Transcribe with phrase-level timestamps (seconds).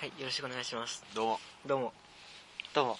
[0.00, 1.04] はい、よろしくお願いします。
[1.14, 1.40] どうも。
[1.64, 1.92] どうも。
[2.74, 2.98] どうも。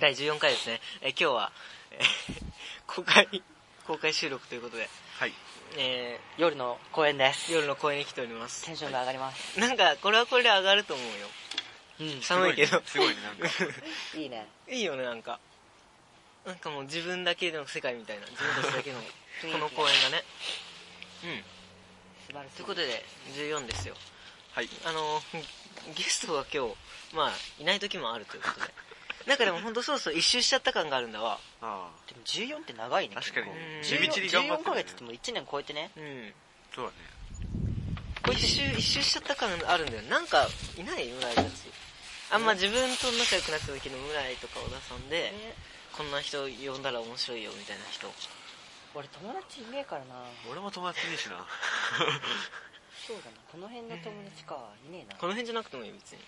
[0.00, 0.80] 第14回ですね。
[1.02, 1.52] えー今日は、
[1.90, 2.04] えー
[2.86, 3.42] 公開、
[3.86, 4.88] 公開収録ということで、
[5.18, 5.32] はい。
[5.76, 7.50] え夜の公演です。
[7.50, 8.64] ー夜の公園に来ております。
[8.64, 9.58] テンションが上がります。
[9.58, 11.28] なんか、これはこれで上がると思うよ。
[12.00, 12.80] うん寒いけど。
[12.86, 13.48] すごいね、なんか。
[14.14, 14.46] いいね。
[14.68, 15.40] いいよね、なんか。
[16.46, 18.26] なんかもう自分だけの世界みたいな。
[18.26, 19.02] 自分たちだけの、
[19.52, 20.24] この公園がね。
[21.24, 21.44] うん。
[22.26, 22.50] 素晴らしい。
[22.54, 23.04] ということで、
[23.34, 23.96] 14ですよ。
[24.52, 24.68] はい。
[24.84, 25.22] あの、
[25.94, 26.74] ゲストが今日、
[27.14, 28.72] まあ、いない時もあるということで。
[29.26, 31.38] なんかでもほんとそうそう一周しちゃった感があるんだわ。
[31.60, 33.14] あでも14って長いね。
[33.14, 33.46] 確かに
[33.82, 35.90] 地道に頑張ってるね14ヶ月ってもう1年超えてね。
[35.96, 36.02] うん。
[36.02, 36.96] あ、そうだね。
[38.22, 40.02] これ一周、一周しちゃった感あるんだよ。
[40.02, 40.46] なんか、
[40.78, 41.48] いない村井たち。
[42.30, 45.32] あんま自分と仲良くなった時の村井とか小田さんで、
[45.96, 48.08] こんな人呼んだら面白いよみたいな人。
[48.94, 50.24] 俺友達いねえからな。
[50.50, 51.46] 俺も友達いねえしな。
[53.06, 53.36] そうだな。
[53.50, 54.58] この辺の友達か。
[54.88, 55.18] いねえな。
[55.18, 56.18] この辺じゃなくてもいい別に。
[56.18, 56.22] い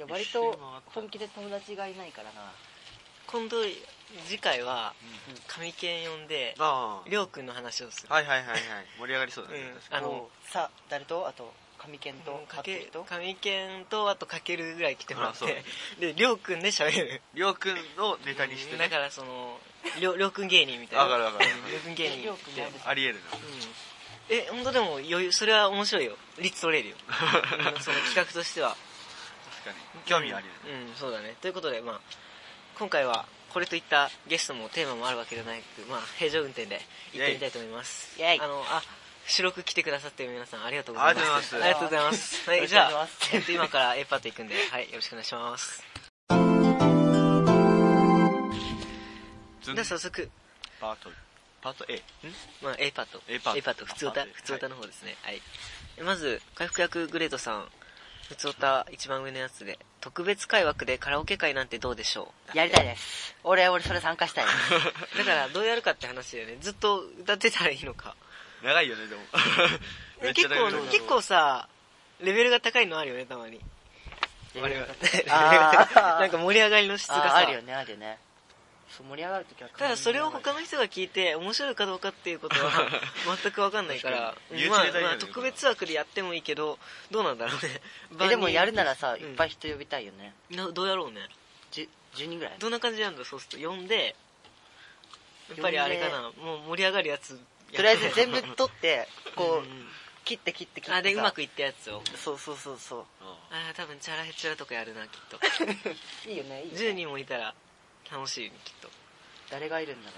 [0.00, 2.52] や、割と本気で友達がいないからな。
[3.26, 3.56] 今度、
[4.26, 4.94] 次回は、
[5.28, 8.08] うん神犬呼んで、ありょうくんの話をする。
[8.10, 8.14] あ。
[8.14, 8.60] はいはいはいはい。
[8.98, 9.58] 盛り上がりそうだね。
[9.90, 11.26] うんあのさあ、誰と？
[11.28, 15.64] あと、神犬と、かけ神犬とあとかけるぐらい来てもらって
[15.98, 17.20] でりょうくんで喋るに。
[17.34, 18.78] りょうくんをネタにしてね。
[18.78, 19.58] だからその
[19.98, 22.30] りょうりょうくん芸人みたいなわかるわかるりょうくん芸人
[22.84, 23.20] ありえるな。
[24.30, 26.16] え本当でも余裕それは面白いよ。
[26.38, 26.96] 率取れるよ。
[27.74, 28.76] うんその企画としては。
[29.50, 29.76] 確かに。
[30.06, 30.52] 興味ありね。
[30.88, 31.36] うんそうだね。
[31.40, 32.00] ということでまあ
[32.78, 36.80] 今回はこれといったゲストもテーマもあるわけではなくまあ平常運転で
[37.12, 38.20] 行ってみたいと思います。
[38.20, 38.40] イェイ。
[38.40, 38.82] あのあ
[39.26, 41.56] 収録来てくださってる皆さんありがとうございます。
[41.56, 42.48] ありがとうございます。
[42.48, 45.82] はいじゃあますえっと今から A パート行くんではいよろしくお願いします。
[49.74, 50.30] では早速。
[50.80, 51.10] パート、
[51.62, 52.02] パート A？
[52.62, 53.22] まあ、A パート。
[53.28, 55.16] A パート普通歌、あパート A 普通歌の方ですね。
[55.22, 55.42] はい。
[56.02, 57.68] まず、回復役グレートさん、
[58.28, 63.34] 普通歌一番上のやつで、特別会枠でカラオケ会なんてどうでしょやりたいです。
[63.44, 64.56] 俺、俺それ参加したいです。
[65.16, 66.56] う だから、どうやるかって話だよね。
[66.60, 68.14] ずっと歌ってたらいいのか。
[68.62, 69.22] 長いよね、でも。
[70.22, 71.68] めっち結構ゃ長いよ、結構さ、
[72.20, 73.60] レベルが高いのあるよね、たまに。
[74.54, 77.34] レベルがレベルあがー なんか盛り上がりの質がさ。
[77.34, 78.18] ああるよね、あるよね。
[79.00, 82.88] そう、盛り上がるときはただそれを他の人が聞いて面白いかどうかっていうことは
[83.42, 84.34] 全く分かんないから
[84.68, 86.78] まあまあ特別枠でやってもいいけど
[87.10, 87.80] どうなんだろうね。
[88.24, 89.20] え、でもやるならさ、うん。
[89.20, 90.34] いっぱい人呼びたいよね。
[90.50, 91.28] などうやろうね。
[91.70, 92.58] じゅ10人ぐらい？
[92.58, 93.68] どんな感じなんだそうすると。
[93.68, 94.14] 呼んで
[95.48, 96.30] やっぱりあれかな。
[96.42, 97.38] もう盛り上がるやつ。
[97.74, 99.88] とりあえず全部取って、 こう、ん
[100.24, 100.96] 切って切って切ってさ。
[100.96, 102.02] あでうまくいったやつを。
[102.16, 105.36] そうそうそうそああ多分チャラヘチャラとかやるなきっと。
[105.38, 105.40] う。
[106.30, 106.80] いいよね、いいよね。
[106.90, 107.54] 10人もいたら
[108.12, 108.88] 楽しいきっと
[109.50, 110.16] 誰がいるんだろ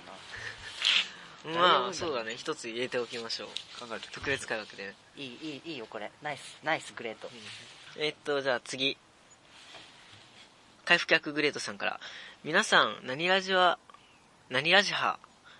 [1.52, 3.48] う まあそうだね一つ入れておきましょう
[3.86, 5.24] 考えて特別会枠でねうな。
[5.24, 6.10] いい、いい、いいよ、これ。
[6.22, 7.28] ナイス、ナイス、グレート。
[7.96, 8.96] えっと、じゃあ次。
[10.84, 12.00] 回復役グレートさんから。
[12.44, 13.78] 皆さん、何ラジは、
[14.48, 15.18] 何ラジハ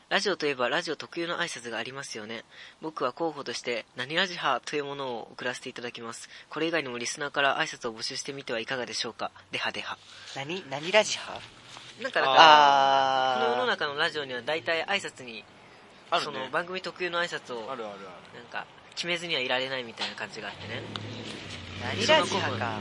[0.09, 2.45] ラジオといえばラジオ特有の挨拶がありますよね。
[2.83, 6.29] 僕は候補として、何ラジハというものを送らせていただきます。
[6.51, 9.31] これ以外にもリスナーから挨拶を募集してみてはいかがでしょうか。
[9.53, 9.97] ではでは。
[10.37, 11.41] 何、何ラジハ
[12.01, 13.39] なんか、なんか。
[13.41, 15.45] この世の中のラジオには大体挨拶に、ね
[16.23, 20.83] その番組特有の挨拶を、あるあるあなんか、決めずにはいられないみたいな感じがあってね。
[21.83, 22.79] 何ラジハか。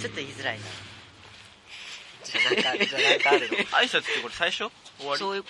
[0.00, 0.64] ちょっと言いづらいな。
[2.24, 3.56] じゃあなんか、じゃあなんかあるの？
[3.58, 3.64] る。
[3.72, 4.70] 挨拶ってこれ最初？
[4.98, 5.18] 終わり？
[5.18, 5.44] そういう、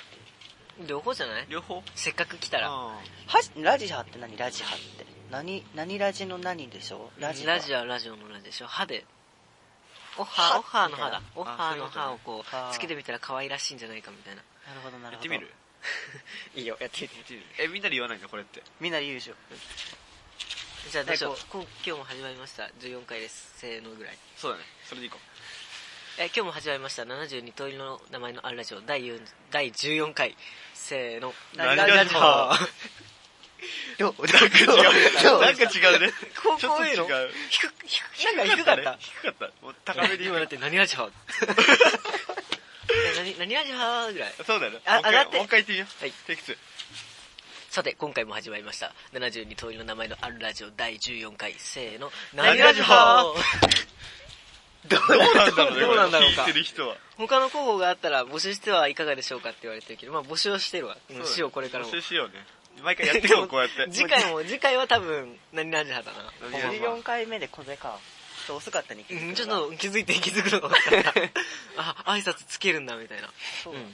[0.86, 1.46] 両方じゃない？
[1.48, 1.82] 両方？
[1.94, 2.68] せっかく来たら。
[2.68, 3.00] あは
[3.56, 4.36] ラジハって何？
[4.36, 5.06] ラジハって。
[5.30, 7.52] 何、何ラジの何でしょラジハ。
[7.52, 8.66] ラジオはラジオのラジでしょ？
[8.66, 9.04] 歯で。
[10.18, 11.22] オッハー、オッハーの歯だ。
[11.36, 14.42] オッハーの歯をこう、つけてみたら可愛らしいんじゃないかみたいな。
[14.68, 15.30] なるほど、なるほど。
[15.32, 15.52] やってみる？
[16.54, 17.22] いいよ、やってみてや。
[17.22, 18.28] ってみるえ、みんなで言わないの？
[18.28, 18.62] これって。
[18.80, 19.34] みんなで言うでしょ。
[20.90, 21.40] じゃあどうしようはい。
[21.52, 22.64] 今今日も始まりました。
[22.80, 23.52] 14回です。
[23.58, 24.18] せーのぐらい。
[24.36, 24.64] そうだね。
[24.84, 25.18] それでいこ
[26.18, 27.04] えー今日も始まりました。
[27.04, 29.20] 72通りの名前のあるラジオ第4
[29.50, 30.36] 第14回。
[30.74, 31.32] せーの。
[31.54, 32.20] 何ラジオ。
[33.98, 34.68] なんか違う。
[35.40, 36.12] なんか違うね。
[36.42, 37.06] こちょっとこういうの？
[37.48, 38.98] 低く、低く、なんか低かった？
[38.98, 39.46] 低かった。
[39.64, 41.10] もう高めで今だって何ラジオ
[43.16, 44.34] 何、何ラジオぐらい。
[44.44, 44.80] そうだよね。
[44.86, 45.88] あ上がってもう一回言ってみよう。
[46.02, 46.12] はい。
[46.26, 46.56] テイク2。
[47.70, 48.92] さて、今回も始まりました。
[49.12, 51.54] 72通りの名前のあるラジオ第14回。
[51.56, 52.10] せーの。
[52.34, 52.84] 何ラジオ
[54.88, 55.80] どどうなんだろうね。
[55.82, 56.46] どうなんだろうか。
[57.18, 60.96] 他の候補があったら募集してはいかがでしょうかって言われてるけど、まあ募集をしてるわ。
[61.10, 61.92] うんしよう、これからも募。
[61.92, 62.34] 集しようね。
[62.82, 63.90] 毎回やっていこう、こうやって。
[63.90, 66.32] 次回も、次回は多分、何ラジオだな。
[66.50, 67.98] 何ラジオ14回目でこれか。
[68.40, 71.14] ちょっと遅かったね、気づくのがうんちょっと気づいて気づくのが分かった。
[71.76, 73.30] あ、挨拶つけるんだ、みたいな。
[73.62, 73.86] そうだね。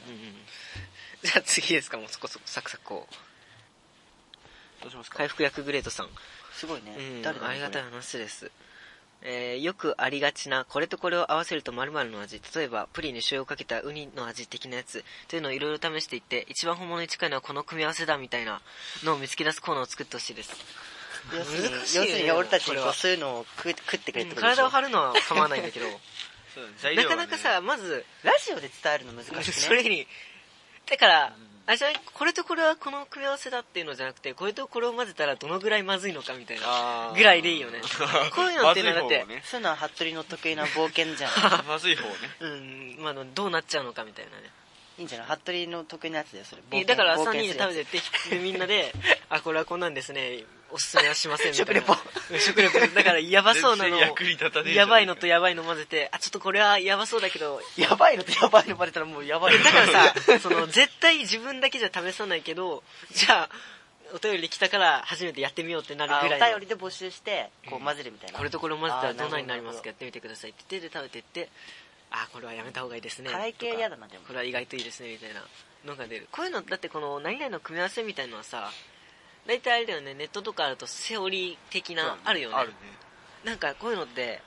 [1.22, 4.82] じゃあ次ですか、もうそこそこ、サクサクこう。
[4.82, 5.18] どうしますか？
[5.18, 6.10] 回復役グレートさん。
[6.52, 6.94] すごいね。
[6.96, 8.50] うん、誰だありがたいこ話です。
[9.22, 12.40] えーよくありがちなこれとこれを合わせると〇〇の味。
[12.54, 15.04] 例えばプリンに醤油をかけたウニの味的なやつ。
[15.28, 18.60] というのをいろいろ試していって一番本物に近いのはこの組み合わせだみたいな
[19.04, 20.52] のを見つけ出すコーナーを作ってほしいです。
[21.36, 24.56] 要するに難しいよね要するに俺たちにそういうのを食食ってくれってことでしょ。
[24.56, 25.86] 体を張るのは構わないんだけど。
[26.54, 29.42] そう材なかなかさまずラジオで伝えるの難しくね。
[29.42, 30.06] それに
[30.88, 31.36] だから
[31.68, 37.80] あれじゃこれとこれはこの組み合わせだっていうのじゃなくてこれとこれを混ぜたらどのぐらいまずいのかみたいなぐらいでいいよね。
[38.34, 41.30] こういうのってだってそういうのは服部の得意な冒険じゃん。
[41.66, 42.14] まずい方ね。
[42.40, 44.50] うん、まあ、あのどうなっちゃうのかみたいなね。
[44.98, 45.26] いいんじゃない？
[45.26, 46.84] 服部の得意なやつだよそれ。
[46.84, 48.92] だから3冒険人で食べてってでみんなで
[49.28, 51.52] あこれはこんなんですねおすすめはしません。
[51.52, 51.94] みたいな食レポ。
[51.94, 52.78] うん食レポ。
[52.94, 53.96] だからやばそうなの。
[53.98, 57.60] やばいのとやばいの混ぜてあちょっとこれはやばそうだけど。
[57.76, 62.82] やばいのとやばいのバレたらもうやばいえだからさその絶対自分だけじゃ試さないけど
[63.12, 63.48] じゃあ
[64.14, 66.58] お便り来たから初めてやってみようってなるぐらいの。
[66.58, 68.38] 便りで募集してこう混ぜるみたいな。
[68.38, 69.88] これとこれを混ぜたらどんなになりますか？
[69.88, 70.50] やってみてください。
[70.50, 71.48] って言ってで食べてって
[72.10, 73.30] あこれはやめた方がいいですね。
[73.30, 74.24] 辛い系とか嫌だなでも。
[74.24, 75.42] これは意外といいですねみたいな
[75.84, 76.28] のが出る。
[76.30, 78.70] こういうのだってこの何々の組み合わせみたいのはさ
[79.46, 80.14] 大体あれだよね。
[80.14, 82.56] ネットとかあるとセオリー的なあるよね。
[82.56, 82.74] あるね。
[83.44, 84.42] なんかこういうのって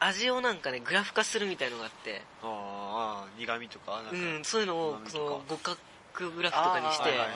[0.00, 2.22] 味をなんかねグラフ化するみたいのがあって。
[2.42, 7.08] あーあー苦味とかうんそういうのをその互角グラフとかにして。
[7.10, 7.34] はいはいは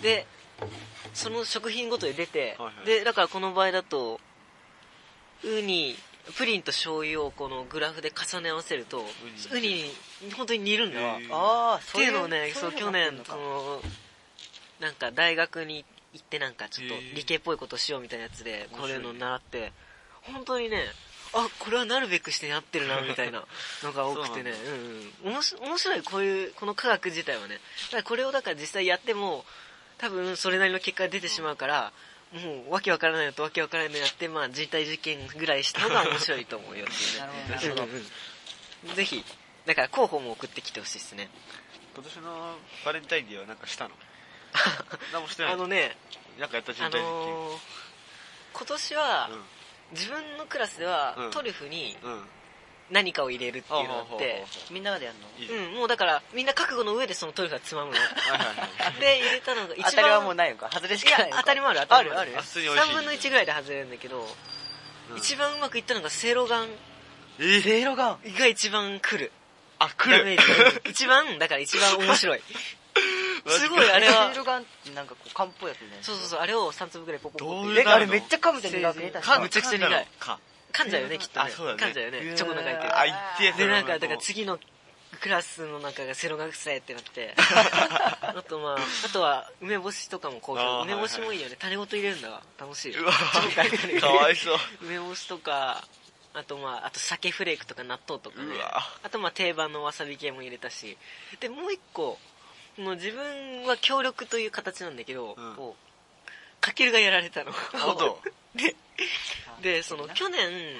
[0.00, 0.02] い。
[0.02, 0.26] で
[1.12, 2.86] その食品ごとで出て、はいはい。
[2.86, 4.20] でだからこの場合だと
[5.42, 5.96] ウニ
[6.38, 9.02] プリンと醤油をこのグラフで重ね合わせるとウ
[9.56, 11.34] ウニニ本当に似るんだわ、へー。
[11.34, 13.82] ああっていうのをねそう去年のその
[14.80, 15.88] なんか大学に行っ
[16.22, 19.72] てなんかちょっと理系っぽいことしようみたいなやつでこいうのを習って
[20.22, 20.78] 本当にね
[21.32, 23.44] あこれはなるべくしてやってるな みたいな
[23.82, 24.52] のが多くてね。
[24.52, 27.56] うんうん面白面白いこういうこの科学自体はね。
[27.56, 29.44] だからこれをだから実際やっても
[29.98, 31.92] 多分それなりの結果が出てしまうから
[32.32, 37.48] もうわけわからないのとわけわからないのやってまあ人体実験ぐらいした方が面白いと思うよっていうね。
[37.50, 39.24] なるほどぜひ
[39.66, 41.30] だから候補も送ってきてほしいですね。
[41.94, 43.94] 今年のバレンタインデーはなんかしたの？
[45.12, 45.52] 何もしてない。
[45.52, 45.96] あのね
[46.38, 47.58] なんかやった人あ体実験、のー
[48.54, 49.30] 今年は
[49.92, 51.30] 自分のクラスではうん。
[51.30, 52.12] トリュフにうん。
[52.12, 52.22] うん
[52.90, 55.16] 何かを入れるっていうのがあってみんなでやる
[55.56, 55.64] の？
[55.68, 57.96] うんもうだからみんな覚悟の上でそのトリュフはつまむの。
[59.00, 60.68] で入れたのが一番当たりはもうないのか？
[60.70, 61.40] 外れしかないのか？
[61.40, 62.34] 当たりもある当たりもある。
[62.36, 62.90] あ普通に美味しい。
[62.90, 64.28] 3分の1ぐらいで外れるんだけど、
[65.12, 65.16] うん。
[65.16, 66.68] 一番うまくいったのがセいろがん
[67.38, 67.42] え？
[67.42, 69.32] ー、せいろがが一番来る。
[69.78, 70.18] あ来る。
[70.18, 70.90] ダメージ。
[70.90, 72.42] 一番だから一番面白い
[73.58, 74.32] すごいあれは。
[74.94, 77.72] なんかこう漢方薬ねそうそうそうあれを3粒ぐらいポコポコ。
[77.78, 79.48] えあれめっちゃ噛むじゃん苦くね確かむ。
[79.48, 80.38] ちゃくちゃ苦いか。
[80.72, 81.46] 噛んじゃうよねきっとね。
[81.46, 81.82] あそうだね。
[81.82, 82.36] 噛んじゃうよね。
[82.36, 82.98] チョコの中入ってる。
[82.98, 83.04] あ
[83.40, 84.58] 言ってでなんかだから次の
[85.20, 87.34] クラスの中がセロ学生ってなって。
[87.38, 90.82] あとまああとは梅干しとかも好評。
[90.82, 91.56] 梅干しもいいよね。
[91.58, 92.42] 種ごと入れるんだわ。
[92.58, 94.58] 楽しいうわかわいそう。
[94.82, 95.84] 梅干しとか
[96.34, 98.56] あとまああと鮭フレークとか納豆とかね。
[98.56, 98.82] うわ。
[99.04, 100.98] あとまあ定番のわさび系も入れたし。
[101.38, 102.18] でもう一個
[102.78, 105.54] もう自分は協力という形なんだけど、うん。
[105.56, 105.84] こう
[106.60, 107.52] かけるがやられたの。
[107.52, 108.20] 本当？
[108.56, 108.76] で
[109.62, 110.76] でその去年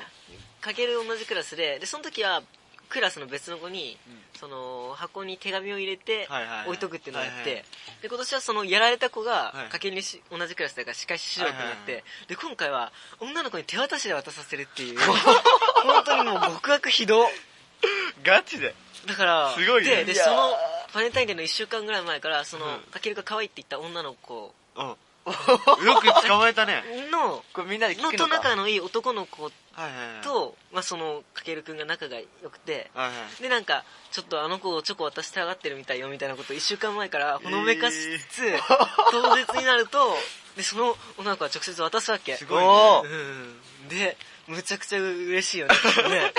[0.60, 2.42] かける同じクラスででその時は
[2.88, 3.98] クラスの別の子に、
[4.38, 6.66] その箱に手紙を入れてはいはいはい。
[6.66, 7.64] 置いとくっていうのをやって、はいはい。
[8.02, 9.72] で今年はそのやられた子がはい。
[9.72, 14.98] かけるにし同じクラスだから仕返ししようってなって、はいはいで今回は女の子に手渡しで渡させるっていう。
[15.82, 17.28] 本当にもう極悪非道。
[18.22, 18.74] ガチで。
[19.06, 19.88] だからすごいね。
[19.88, 20.56] いやーででその
[20.94, 22.72] バレンタインデーの1週間ぐらい前からその、うん。
[22.90, 24.54] かけるが可愛いって言った女の子。
[24.76, 24.96] うん。
[25.86, 26.84] よく捕まえたね。
[27.10, 28.34] のこれみんなで聞のとくのか。
[28.36, 29.50] 仲のいい男の子
[30.22, 32.90] と、まあ、そのかけるくんが仲が良くて。
[32.94, 33.42] はいはい。
[33.42, 37.96] でなんかちょっとあの子をチョコ渡してあがってるみたいよみたいなことを1週間前からほのめかし
[38.28, 38.52] つつ、
[39.10, 40.16] 当日になると
[40.56, 42.36] でその女の子は直接渡すわけ。
[42.36, 43.00] すごいね。
[43.04, 43.16] う
[43.86, 43.88] ん。
[43.88, 45.74] でむちゃくちゃ嬉しいよね。
[46.08, 46.34] ね、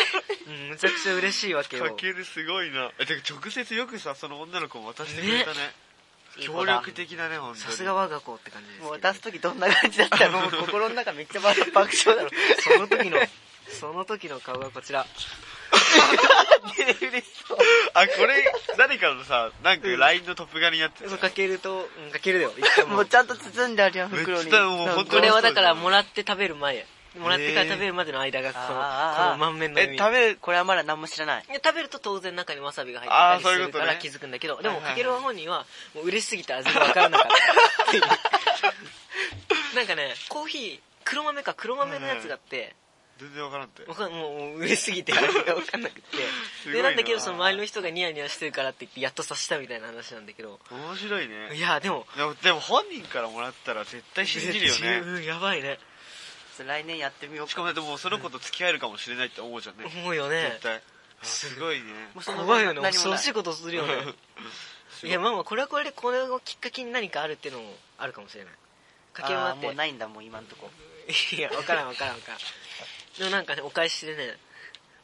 [0.48, 1.86] うん、むちゃくちゃ嬉しいわけよ。
[1.86, 2.92] かけるすごいな。
[3.00, 5.56] えてか直接よくさその女の子も渡してくれたね。
[6.40, 7.62] 協力的だね本当に。
[7.62, 8.90] さすが我が子って感じですけど。
[8.90, 10.42] もう渡す時どんな感じだったの？
[10.42, 11.76] もう心の中めっちゃ爆笑
[12.16, 12.30] だろ。
[12.60, 13.18] その時の
[13.68, 15.06] その時の顔がこちら。
[17.94, 22.54] あこれ誰かのさなんか LINE のトップ画になってそうかけると、うん、かけるだよ。
[22.88, 22.96] も。
[22.96, 24.52] もうちゃんと包んであるや袋に。
[24.52, 26.86] これはだからもらって食べる前
[27.20, 31.46] もらってから食べるまでの間がこの,、満面のえ食べるこれはまだ何も知らない。
[31.64, 34.92] 食べると当然中にわさびが入ってたりするから気づくんだけど、でもはいはいはい。
[34.92, 37.28] かける本人はもう嬉しすぎて味が分からなかっ
[38.62, 38.76] た
[39.76, 42.76] なんかねコーヒー黒豆か黒豆のやつがあって、
[43.20, 43.84] 全然わからんって。
[43.86, 46.18] わかんもうもう嬉しすぎて味が分かんなくて。
[46.72, 50.60] でなんだけどその周りの人がニヤニヤしてるからって言ってやっと察したみたいな話なんだけど。
[50.70, 51.56] 面白いね。
[51.56, 55.02] いやでもでもでも本人からもらったら絶対信じるよね。
[55.06, 55.80] うんやばいね
[56.64, 59.86] 来年やってみようしかもだってもうその子と付き合えるかもしれないって思うじゃんね。
[59.86, 60.50] 思うよね。
[60.52, 60.76] 絶対。
[60.78, 61.86] あすごいね。
[62.26, 62.76] 怖いよね。
[62.76, 62.92] 何もない。
[62.94, 63.94] 恐ろしいことするよね。
[65.04, 68.54] いやまあまあこれはこれでこれをきっかけに何かあるっていうのもあるかもしれない。
[69.14, 69.66] 駆け回って。
[69.68, 70.70] もうないんだもう今んとこ。
[71.36, 72.40] いや分からん分からん分からん。
[73.18, 74.38] でもなんかねお返しでね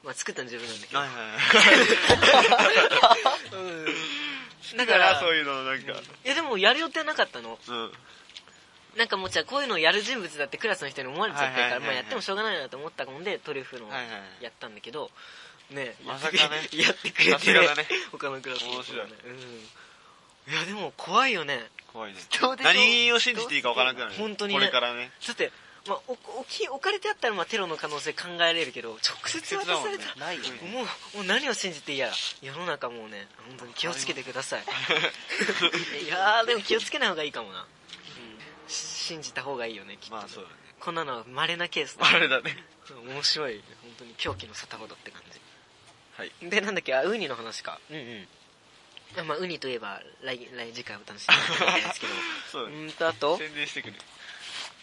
[0.03, 0.99] まあ作ったの自分なんだけど。
[0.99, 3.55] はいはいはい。
[3.55, 4.77] うん。
[4.77, 5.91] だから そういうのなんか。
[5.91, 7.59] いやでもやる予定なかったの。
[7.67, 7.93] うん
[8.97, 13.87] なんかもうじゃあこういうのをやる人物だってクラスの人に思われちゃってるから、まあやってもしょうがないなと思ったもんでトリュフの
[14.41, 15.09] やったんだけど
[15.71, 16.67] ねまさかね。
[16.77, 17.61] やってくれさてね。
[18.11, 19.11] 他のクラスの人がね。
[19.23, 19.69] 面うん。
[20.53, 21.69] いやでも怖いよね。
[21.91, 22.19] 怖いね。
[22.63, 25.11] 何を信じていいかわからなくなる本当にねこれからね。
[25.25, 25.51] だって、
[25.87, 30.15] まあ、お置き置かれてあったらまあテロの可能性考えられるけど直接渡された。
[30.15, 30.83] ないよねも
[31.13, 32.11] うもう何を信じていいや。
[32.41, 34.63] 世の中もうね本当に気をつけてください。
[36.03, 37.65] いやーでも気をつけない方がいいかもな。
[37.80, 37.80] し
[39.01, 40.55] 信じた方がいいよねきっと、まあそうだね。
[40.79, 42.07] こんなのは稀なケースだ。
[42.07, 42.55] あれだね。
[43.07, 45.21] 面白い本当に狂気の沙汰ほどって感
[46.17, 46.31] はい。
[46.41, 46.93] じでなんだっけ？
[46.95, 47.79] あウニの話か。
[47.89, 48.27] うんうん。
[49.19, 52.13] あまあウニといえば来来次回お楽しみにいただきたいですけど。
[52.51, 52.75] そうね。
[52.75, 53.37] ーんとあと？
[53.37, 53.95] 宣伝してくる。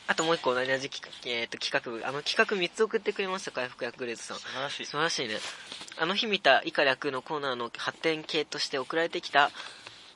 [0.07, 2.07] あともう一個同じ企画,、えー、と企画部。
[2.07, 4.39] あの企画3つ送ってくれました回復役グレードさん。
[4.39, 4.87] 素晴らしい。
[4.87, 5.39] 素晴らしいね。
[5.99, 9.51] あの日見た以下略のコーナーの発展系として送られてきた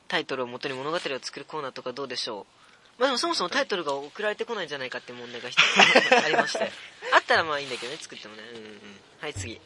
[0.08, 2.61] タイトルを元に物語を作るコーナーとかどうでしょう？
[2.98, 6.70] まあでもそもそもタイトルが送られてこないんじゃないかって問題が一つありまして。
[7.12, 8.42] あったらまあいいんだけどね作ってもね。
[8.42, 9.60] うんうんはい次。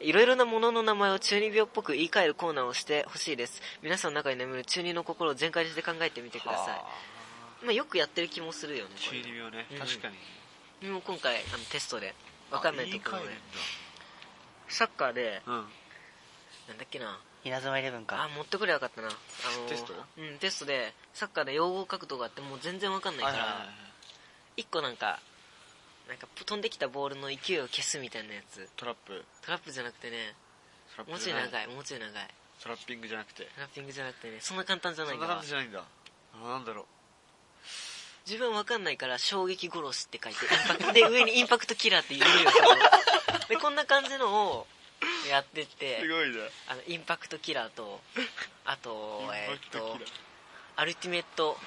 [0.00, 3.62] いろいろなものの名前を中二病っぽく言い換えるコーナーをしてほしいです。
[3.82, 6.74] 皆さんの中に眠る中二の心を全開して考えてみてくださ
[7.62, 7.64] い。
[7.64, 9.66] まあよくやってる気もするよね中二病ね。
[9.70, 9.78] うん。
[9.78, 10.10] 確か
[10.80, 10.88] に。
[10.88, 12.14] もう今回あのテストで。
[12.50, 13.30] 分かんないところで。
[14.68, 15.62] サッカーでえるん。
[15.62, 15.68] だ
[16.68, 19.08] なんだっけな稲妻イレブンあか持ってくればよかったな。
[19.08, 19.10] あ
[19.60, 23.66] のテストうんテストでサッカーで用語角度があってもう全然分かんうないから
[24.56, 25.20] 一個なんか
[26.08, 28.68] なんか飛んできたボールの勢いを消すみたいなやつ。
[28.76, 29.24] トラップ。
[29.44, 30.34] トラップじゃなくてね。
[31.08, 32.12] もうちょい長いもうちょい長い。
[32.62, 33.44] トラッピングじゃなくて。
[33.44, 34.38] トラッピングじゃなくてね。
[34.40, 35.84] そんな簡単じゃないんだわそんな感じじゃないんだ。
[36.44, 36.84] あなんだろう。
[38.26, 42.50] 自分分かんないから衝撃殺しって書いてで上にインパクトキラーって言うよ
[43.48, 44.66] でこんな感じのを
[45.28, 46.42] やってってすごいな。
[46.68, 48.00] あのインパクトキラーと
[48.64, 49.98] あとえーっと
[50.76, 51.58] アルティメット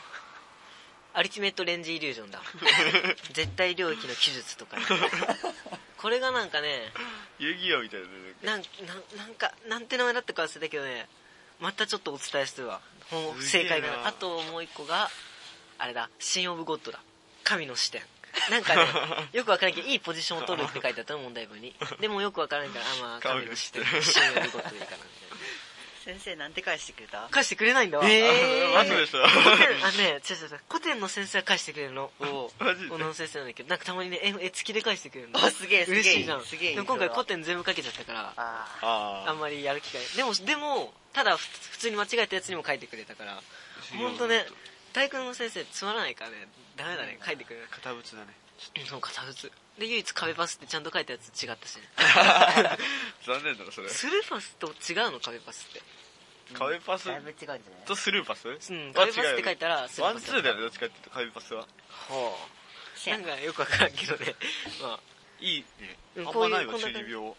[1.13, 2.41] アルティメットレンジイリュージョンだ。
[3.31, 4.85] 絶対領域の記述とかね。
[5.97, 6.91] これがなんかね
[7.39, 8.13] 遊戯王みたいなね
[8.43, 11.07] なんなんなんかなんて名前だったか忘れたけどね。
[11.59, 12.81] またちょっとお伝えするわ。
[13.41, 14.07] 正解が。
[14.07, 15.09] あともう一個が
[15.79, 16.09] あれだ。
[16.19, 16.99] シン・オブ・ゴッドだ。
[17.43, 18.03] 神の視点
[18.49, 18.85] なんかね
[19.33, 21.75] よくわからんけどいいポジションを取るって書いてあったの問題文に。
[21.99, 25.37] でもよくわからんからあまあ神の視点シン・オブ・ゴッドでいいかなみたいな
[26.05, 27.27] 先生なんて返してくれた？
[27.29, 28.07] 返してくれないんだわ。
[28.09, 28.73] えー。
[28.73, 30.59] マジでさ古典あね違う違う違う。
[30.69, 32.11] 古典の先生は返してくれるの。
[32.21, 32.49] お
[32.89, 33.69] 小野先生なんだけど。
[33.69, 35.43] なんかたまにね絵絵付きで返してくれるの。
[35.43, 35.99] あすげえすげえ。
[36.01, 36.45] 嬉しいじゃん。
[36.45, 43.41] すげえいいでも今回古典全部かけちゃったからあああんまりやる機会でもでもただふ普通に間違えたやつにも書いてくれたから
[43.97, 44.45] 本当ね
[44.93, 47.19] 体育の先生つまらないからねダメだね。
[47.25, 48.33] 書いてくれない堅物だね。
[48.87, 51.83] そうか普通で唯一壁パスってちゃんと書いたやつ違ったしね。
[53.25, 53.89] 残念だなそれ。
[53.89, 55.81] スルーパスと違うの壁パスって。
[56.53, 57.07] 壁パス？
[57.07, 57.61] だいぶ違うんじゃない？
[57.85, 58.47] とスルーパス？
[58.47, 61.67] うん壁パスって書いたらスルーパスワンツーだよねどっちかっていうと壁パスは。
[62.07, 62.37] ほ
[62.95, 62.99] う。
[62.99, 63.17] せや。
[63.19, 64.35] なんかよくわからんけどね。
[64.81, 64.99] まあ
[65.39, 65.97] いいね。
[66.15, 67.35] うんあんまないわ中二病。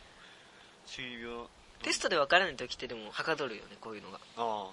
[0.86, 1.46] 中二病
[1.82, 4.18] テストでわからない時ってでもはかどるよねこういうのが。
[4.36, 4.42] ああ。
[4.42, 4.72] も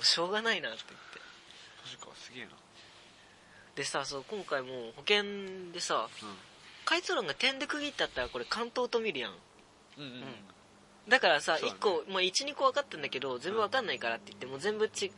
[0.00, 1.20] うしょうがないなって言って。
[1.98, 2.50] 確かすげえな
[3.76, 5.24] でさそう今回も保険
[5.72, 6.08] でさ
[6.84, 9.32] 回答欄が点で区切ってあったらこれ関東と見るやん。
[9.98, 10.22] うんうんうん。
[11.08, 11.60] だからさ、ね。
[11.62, 15.10] 1個、まあ、12個分かったんだけど全部分かんないからって言ってもう全部ち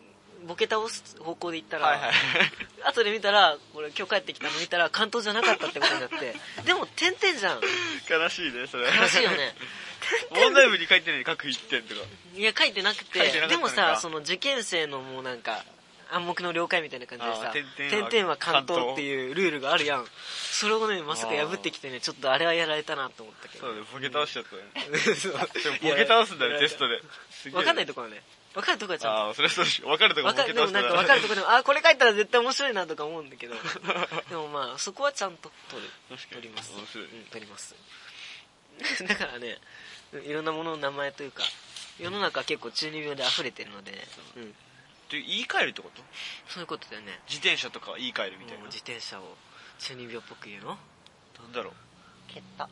[0.47, 2.13] ボケ倒す方向でいったら、はいはい。
[2.85, 6.35] 後で見たらこれ今日帰ってきたの見たら関東じゃなかったってことになって。
[6.65, 7.61] でも点々じゃん。
[8.09, 8.87] 悲しいねそれ。
[8.95, 9.55] 悲しいよね。
[10.31, 12.01] 問題文に書いてない各1点とか。
[12.35, 13.47] いや書いてなくて。
[13.49, 15.65] でもさその受験生のもうなんか
[16.11, 20.05] 暗黙の了解みたいな感じであさー点々は点々は関東っていうルールがあるやん。
[20.53, 23.67] それをねまさか破ってきてねちょっとあれはやられたなと思ったけど。
[23.67, 24.63] そうだねボケ倒しちゃったね。
[25.83, 27.01] ボケ倒すんだねテストで。
[27.51, 28.23] 分かんないところはね。
[28.55, 29.13] 分かるとこはちゃん。
[29.13, 33.55] とああそれはそうでしょ分かるとこわかるでもなんか分かるとこでもあこれ書いたら絶対面白いなとか思うんだけど。
[34.31, 35.91] でもまあそこはちゃんと取る。
[36.31, 36.73] 取ります。
[36.73, 37.75] 面白いうん取ります。
[39.07, 39.59] だからね
[40.25, 41.43] いろんなものの名前というか
[41.99, 43.93] 世の中結構中二病で溢れてるので、
[44.37, 44.55] うん、
[45.11, 46.03] で言い換えるってこと？
[46.49, 47.21] そういうことだよね。
[47.29, 48.65] 自転車とか言い換えるみたいな？
[48.65, 49.37] 自転車を
[49.79, 50.79] 中二病っぽく言うの？
[51.41, 51.73] なんだろう？
[52.29, 52.69] 蹴った。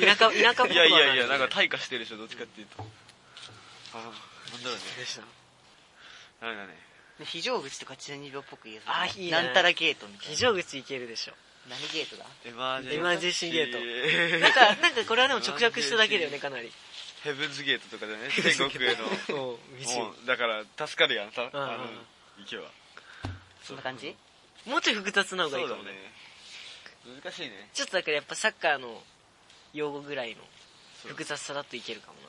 [0.00, 2.82] 田舎田舎っぽくいやいやいやはなんか退化してるでしょどっちかっていうと。
[2.82, 2.84] あ
[3.94, 3.98] あ
[4.52, 4.80] なんだろうね。
[4.98, 5.22] でした。
[6.40, 6.76] ダメだね。
[7.18, 9.30] で非常口とか中二病っぽく言うあいいね。
[9.32, 11.34] なんたらゲートみたい非常口行けるでしょ。
[11.68, 12.24] 何ゲートだ？
[12.46, 14.40] エマージェンシーエマージェンシーゲート。
[14.40, 16.72] なんかなんかこれはでも直訳しただけだよねかなり
[17.28, 19.04] ヘブンズゲートとかでね天国への。
[19.26, 21.84] そう道もうだから助かるやんさあの
[22.38, 22.64] 行けば。
[23.62, 24.16] そんな感じ？
[24.66, 25.90] もうちょい複雑な方がいいかもね。
[27.22, 27.68] 難しいね。
[27.74, 29.02] ちょっとだからやっぱサッカーの
[29.74, 30.40] 用語ぐらいの
[31.04, 32.28] 複雑さだといけるかもな。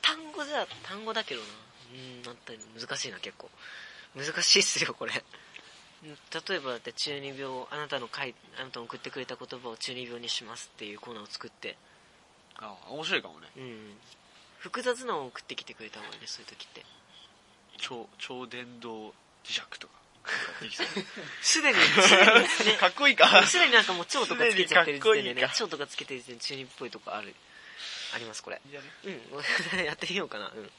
[0.00, 1.46] 単語じゃ単語だけどな。
[1.92, 3.50] うんなんて難しいな結構。
[4.16, 5.12] 難しいっすよこれ。
[6.04, 6.16] うん
[6.48, 11.76] 例えばだって中二病あなたの書いあなたの送ってくれた言葉を中二病にしますっていうコーナーを作って
[12.56, 13.48] あ面白いかもね。
[13.56, 13.96] うん。
[14.58, 16.84] 複雑なのを送ってきてくれた方がいいねそういう時って。
[17.78, 19.08] 超超電動
[19.44, 19.94] 磁石とか。
[20.62, 20.86] できそう
[21.42, 22.78] すでにすでにね。
[22.78, 23.46] かっこいいか。
[23.46, 27.34] すでになんかもう蝶とかつけちゃってる時点でねか蝶とかつけてる時点で中二っぽいとこある。
[28.14, 28.60] ありますこれ。
[28.64, 28.86] いいんじゃね。
[29.74, 30.48] うん やってみようかな。
[30.48, 30.70] うん。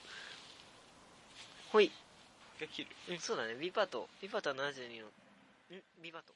[1.72, 1.92] ほい。
[2.60, 2.88] が切る。
[3.10, 3.56] うんそうだね。
[3.56, 4.10] B パート。
[4.22, 5.08] B パートは72の。
[5.08, 5.12] ん
[6.02, 6.34] ？B パート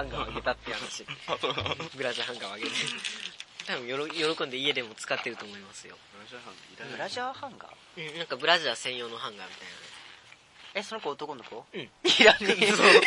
[0.00, 1.04] ハンガーをあげたっていう話。
[1.96, 2.70] ブラジャーハンガーをあげて。
[3.66, 5.96] 多分よろ喜んで家でも使ってると思いますよ。
[6.12, 8.12] ブラジャーハンいらないブラジャーハンガー？
[8.12, 9.68] うんなんかブラジャー専用のハンガーみたい
[10.74, 11.66] えその子男の子？
[11.72, 11.80] うん。
[11.80, 11.90] い
[12.24, 13.00] らねえなね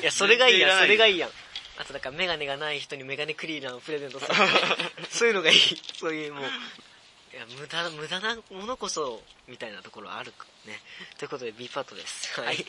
[0.00, 1.30] いやそれがいいやんそれがいいやん。
[1.78, 4.34] あとだからメガネがない人にメガネクリーナーをプレゼントする。
[5.10, 5.58] そういうのがいい。
[5.98, 10.80] そういうもういや無駄無駄なものこそみたいなところあるかね。
[11.18, 12.40] ということで B パートです。
[12.40, 12.64] はい。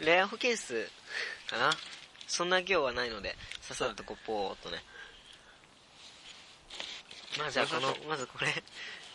[0.00, 0.90] レア保健室
[1.48, 1.70] かな？
[2.32, 4.82] そんな行はないのでささっとこうポーっとね。
[7.38, 8.48] まあじゃあこのまずこれ。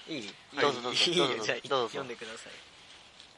[0.08, 0.30] いい
[0.62, 1.18] どうぞどうぞいい？
[1.18, 1.90] よじゃあどうぞ。
[1.90, 2.52] 読んでください。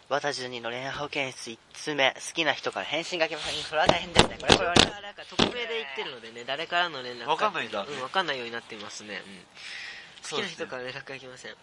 [0.09, 3.69] 私にの恋愛保健室1通目好きな人から返信が来ました。
[3.69, 4.37] それは大変ですね。
[4.41, 7.85] これこれこれなんか匿名で言ってるのでね誰からの連絡わかんないんだ。
[7.87, 11.55] うんわかんないようになっていますね、うん、好きな人から連絡が来ません。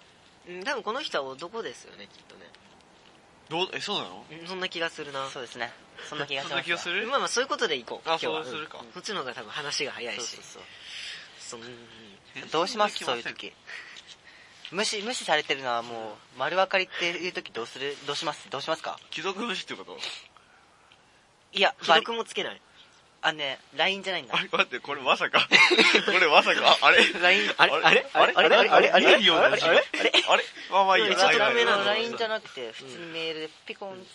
[0.48, 2.46] うん多分この人は男ですよねきっとね
[3.48, 4.24] どうえそうなの？
[4.30, 5.28] うんそんな気がするな。
[5.28, 5.72] そうですね。
[6.08, 7.06] そんな気がしそますんな気がする？
[7.06, 8.08] まあまあそういうことでいこう。
[8.08, 8.44] あ今日は。
[8.44, 8.78] そうするか。
[8.78, 10.18] んそっちの方が多分話が早いし。
[10.18, 10.62] そうそう
[11.48, 11.60] そう。
[11.60, 11.72] そん
[12.42, 13.02] うんどうします？
[13.04, 13.52] そういう時。
[14.72, 17.96] 無視無視されてるのはもう丸分かりっていう時どうする？
[18.06, 18.50] どうします？
[18.50, 18.98] どうしますか？
[19.10, 19.96] 貴族無視ってこと？
[21.52, 22.60] いや既読もつけない
[23.26, 24.36] あのね LINE じゃないんだ。
[24.36, 25.48] あれ待ってこれまさか。
[26.06, 26.78] これまさか。
[26.80, 27.72] あれ？LINE あれ？
[27.72, 28.06] あれ？
[28.12, 28.32] あれ？
[28.36, 28.48] あれ？
[28.48, 28.68] あれ？
[28.68, 28.90] あれ？
[28.90, 29.10] あれ？
[29.10, 29.30] あれ？
[29.30, 29.84] あれ？
[30.28, 30.44] あれ？
[30.70, 31.16] まあまあいいや。
[31.16, 31.84] ちょっとダメなの。
[31.84, 34.06] LINE じゃなくて普通にメールでピコンって。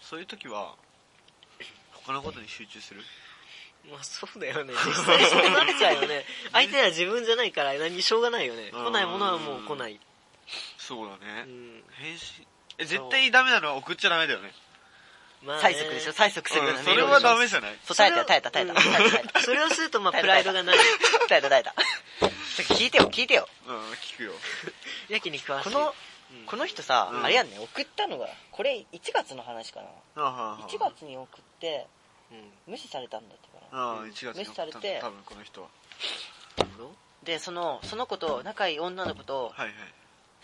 [0.00, 0.74] そういう時は
[1.92, 3.02] 他のことに集中する？
[3.88, 4.72] まあそうだよね。
[4.84, 6.24] 実際そうなっちゃうよね。
[6.52, 8.72] 相手は自分じゃないから何しょうがないよね。
[8.72, 10.00] 来ないものはもう来ない。
[10.76, 11.44] そうだね。
[11.46, 11.84] うん。
[12.00, 12.44] 返信。
[12.78, 14.52] え絶対ダメなのは送っちゃダメだよね
[15.44, 16.12] 催促でしょ？
[16.12, 17.78] 催促するよううなんメールをそれはダメじゃない？
[17.84, 18.66] そう耐えたよ耐えた耐え
[19.32, 19.40] た。
[19.40, 20.76] それをするとまあプライドがない。
[21.28, 21.74] 耐えた耐えた。
[22.74, 23.48] 聞いてよ聞いてよ。
[23.66, 24.32] うん聞くよ。
[25.08, 25.94] やけに詳しいこの
[26.32, 26.46] うん。
[26.46, 27.24] この人さ、うん。
[27.24, 29.88] あれやんね送ったのがこれ1月の話かな。
[30.16, 31.86] あ1月に送って
[32.32, 32.52] うん。
[32.66, 33.78] 無視されたんだってから。
[33.78, 35.68] ああ1月に無視されて多分この人は。
[37.22, 39.74] でそのその子と仲いい女の子とはいはい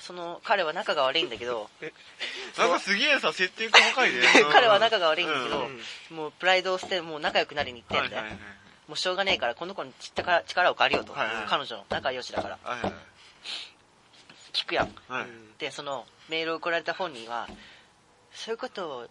[0.02, 1.70] その彼は仲が悪いんだけど
[2.58, 4.20] なんかすげえさ設定細かいね。
[4.50, 8.40] 彼は仲が悪いんだけど、うんもうプライドを捨てもう仲良くなりに行ってんで、はいはいはい。
[8.88, 12.58] もうしょうがねえからこの子に力力を借りようと、はいはい彼女の仲良しだから。
[12.62, 12.92] はいはい
[14.52, 14.94] 聞くやん。
[15.08, 15.26] はい。
[15.58, 17.48] でそのメールを送られた本人は
[18.34, 19.08] そういうことを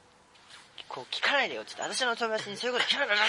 [0.92, 3.24] こう聞かないでよって言って私の友達にそういうこと聞かないでよ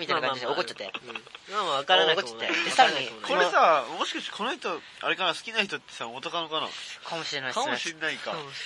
[0.00, 0.88] みたいな感じで怒っちゃって。
[1.04, 1.20] うん
[1.52, 2.64] まあまあ分からなくもない怒っちゃって。
[2.64, 3.04] でさらに。
[3.20, 6.72] これさもしかしてこの人あれかな好きな人ってさ元カノかな？
[7.04, 8.32] かもしれないかもねしんないか。
[8.32, 8.64] かもし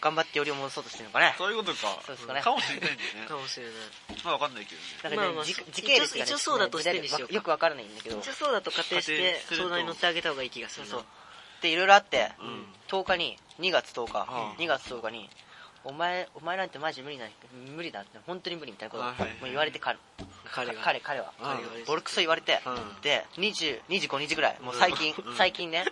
[0.00, 1.34] 頑張ってよりを戻そうとしてるのかね。
[1.34, 1.98] そういうことか。
[2.06, 2.42] そうですかね。
[2.42, 3.02] かもしんないんだよね。
[3.14, 3.74] れないかもしれない。
[4.22, 4.86] まあわかんないけどね。
[5.02, 7.34] なんかね、まあまあ時そう時系列が、ね、一応そうだとしてにしようか。
[7.34, 8.18] よくわからないんだけど。
[8.18, 10.92] 一応そうだと仮定して相談に乗ってあげた方がいい気がするな。
[10.92, 11.08] そうそう。
[11.62, 12.66] でいろいろあって、うん。
[12.86, 14.28] 10日に2月10日、
[14.60, 14.64] うん。
[14.64, 15.30] 2月10日に
[15.84, 17.26] お前お前なんてマジ無理な
[17.76, 19.04] 無理だって本当に無理みたいなこと
[19.44, 19.98] を言われて彼
[20.50, 21.32] 彼が彼彼は。
[21.86, 23.02] ボロクソ言われて、うん。
[23.02, 25.36] で20 25日ぐらいもう最近、うん。
[25.36, 25.84] 最近ね。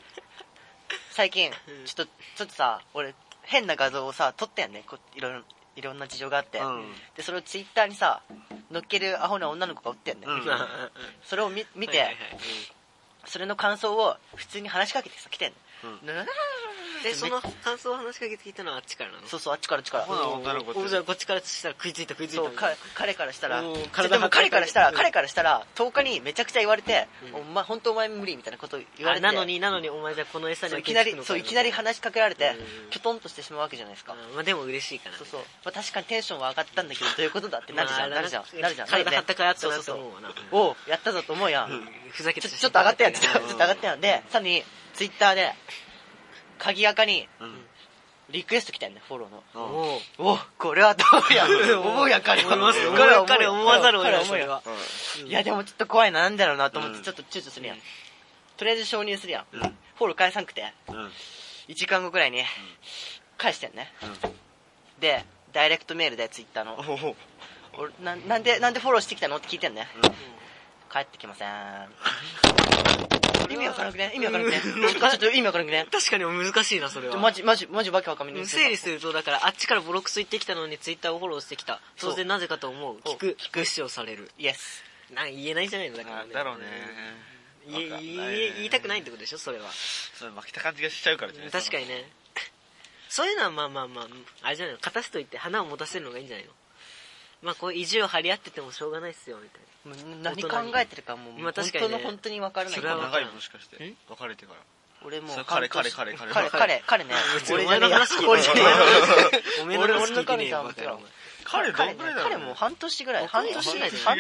[1.10, 4.82] 最近うんちょっとちょっとさ俺変な画像をさ撮ったやんね。
[4.86, 5.42] こいろいろ
[5.76, 6.84] いろんな事情があって、うん。
[7.16, 8.22] でそれをツイッターにさ
[8.70, 10.42] 乗っけるアホな女の子がおってんね、うん。
[11.24, 12.16] それを見見て、
[13.26, 15.52] それの感想を普通に話しかけてさ来てん
[15.84, 16.06] の、うん。
[16.06, 16.24] なな
[17.02, 19.26] でその感想を話しかけてきたのはあっちからなの？
[19.26, 20.28] そうそうあっちからあっちから。
[20.28, 22.52] 女の子じゃあこっちからしたら食いついた食いついたそう
[22.94, 23.68] 彼からしたらで
[24.18, 24.94] も彼からしたらうん。
[24.94, 27.40] 彼からしたら10日にめちゃくちゃ言われて、うん。
[27.40, 29.26] お前本当お前無理みたいなこと言われて。
[29.26, 32.90] あなのになのにお前じゃあこの餌にいきなりそういきなり話しかけられてうん。
[32.90, 38.60] きょとんとしてしまうわけじゃないですか、あまあでも嬉しいかなそうそう、まあ、確かにテンションは上がったんだけどどういうことだってなるじゃん、まあなるじゃん。
[38.60, 38.88] なるじゃん。
[38.88, 39.96] 体張ったかやったなそうそうそう。
[39.96, 40.34] と思うわな。
[40.52, 44.00] おうやったぞと思うやん、ふざけてちょっと上がったやんちょっと上がったやん。
[44.00, 44.62] でさらに
[44.94, 45.52] ツイッターで
[46.62, 47.64] 鍵垢にうん。
[48.30, 49.42] リクエスト来たんだよフォローの。
[49.54, 50.28] おう。
[50.34, 51.44] おこれはどうや？
[51.80, 52.54] 思うや彼は。
[52.54, 52.92] 思いますよ。
[52.96, 53.26] 彼は。
[53.26, 56.20] 彼思わざるを得ないいやでもちょっと怖いな。
[56.20, 57.02] なんだろうなと思ってうん。
[57.04, 57.78] ちょっと躊躇するやん、
[58.56, 59.60] とりあえず承認するやん、うん。
[59.60, 60.62] フォロー返さんくて。
[60.64, 61.12] んうん。
[61.68, 62.42] 1時間後くらいに
[63.36, 63.92] 返してんね。
[65.00, 66.74] でダイレクトメールでツイッターの。
[66.74, 67.16] おお
[67.82, 69.36] 俺ななんでなんでフォローしてきたの？
[69.36, 69.88] って聞いてんね、
[70.92, 71.48] 帰ってきません。
[73.50, 74.12] 意味わからなくね？
[74.14, 74.60] 意味わからなくね？
[74.60, 75.86] ちょっと意味わからなくね？
[75.90, 77.16] 確かに難しいな、それは。
[77.16, 78.46] マジマジマジわけわかんない。
[78.46, 81.80] 整理すると、だから、あっちからボロクソ言ってきたのにツイッターをフォローしてきた。
[81.98, 82.98] 当然なぜかと思う。
[82.98, 83.64] 聞く、聞く。
[83.64, 84.30] 視をされる。
[84.38, 86.24] イエスなん言えないじゃないのだから。
[86.24, 86.32] ね。
[86.32, 86.64] だろうね。
[87.68, 89.64] 言え言いたくないってことでしょ、それは。
[90.14, 92.04] それ負けた感じがしちゃうからじゃない確かにね。
[93.08, 94.06] そういうのはまあまあまあ、
[94.42, 96.52] あれじゃないの、勝たせといて花を持たせるのがいいんじゃないの？
[97.42, 102.74] まあこう意地を張り合っててもしょうがないっすよ、みたいもう何考えてるかもう本当の本当にわからない。
[102.74, 103.76] それは長いもしかして。
[103.84, 104.60] ん別れてから
[105.04, 105.94] 俺も彼半年。
[105.94, 106.50] 彼彼彼。
[106.50, 107.14] 彼彼ね。
[107.50, 108.76] 俺じゃねえや
[109.62, 111.00] お前の彼聞いてねえよさん
[111.44, 113.26] 彼ど彼んぐらいだ彼もう半年ぐらい。
[113.26, 113.46] 半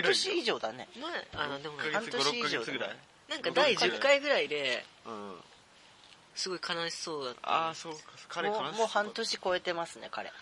[0.02, 0.88] 年以上だね。
[1.00, 1.84] 前、あの、でもね。
[1.84, 2.96] 1ヶ月半年以上5 6ヶ月ぐらい。
[3.28, 5.40] なんか第10回ぐらいで、うん。
[6.34, 7.48] すごい悲しそうだった。
[7.48, 8.00] ああそうか。
[8.28, 10.32] 彼悲しそうもうもう半年超えてますね彼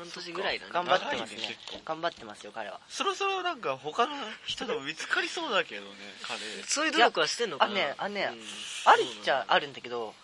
[0.00, 0.72] 半年ぐらいだね。
[0.72, 1.40] 頑張ってますね。
[1.84, 2.80] 頑張ってますよ彼は。
[2.88, 4.12] そろそろなんか他の
[4.46, 5.88] 人でも見つかりそうだけどね
[6.26, 6.38] 彼。
[6.66, 8.40] そういう努力はしてんのかあなねあねうん。
[8.90, 10.14] あるっちゃあるんだけど。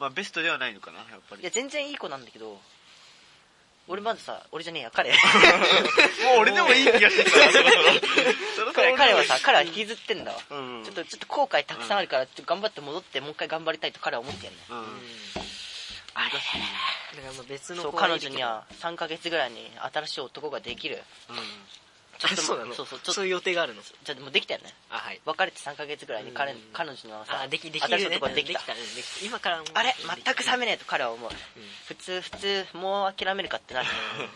[0.00, 1.42] まあベストではないのかなやっぱり。
[1.42, 2.58] いや全然いい子なんだけど。
[3.90, 5.10] 俺まずさ俺じゃねえや彼。
[5.12, 5.16] も
[6.36, 7.40] う俺でもいい気がしてきた
[8.72, 10.38] 彼彼はさ彼は引きずってんだわ。
[10.50, 10.84] うん。
[10.84, 15.00] ちょっとちょっと後悔たくさんあるからちょっと頑張って戻ってもう一回頑張りたいと彼は思ってんねうん。
[16.14, 16.30] あれ
[17.16, 20.98] だからまあ別のそう彼女には3ヶ月ぐらいに新しい男ができる。
[22.18, 22.74] ちょっとそうなの？
[22.74, 23.82] そうそうそういう予定があるの？
[24.04, 24.74] じゃもできたよね。
[24.90, 25.20] あはい。
[25.24, 26.58] 別れて3ヶ月ぐらいに彼,、うん。
[26.72, 28.60] 彼女のさあできでき新しい男ができた。
[29.24, 29.94] 今からもあれ？
[30.24, 31.30] 全く冷めねえと彼は思う。
[31.30, 31.36] うん。
[31.86, 33.86] 普通普通もう諦めるかってなる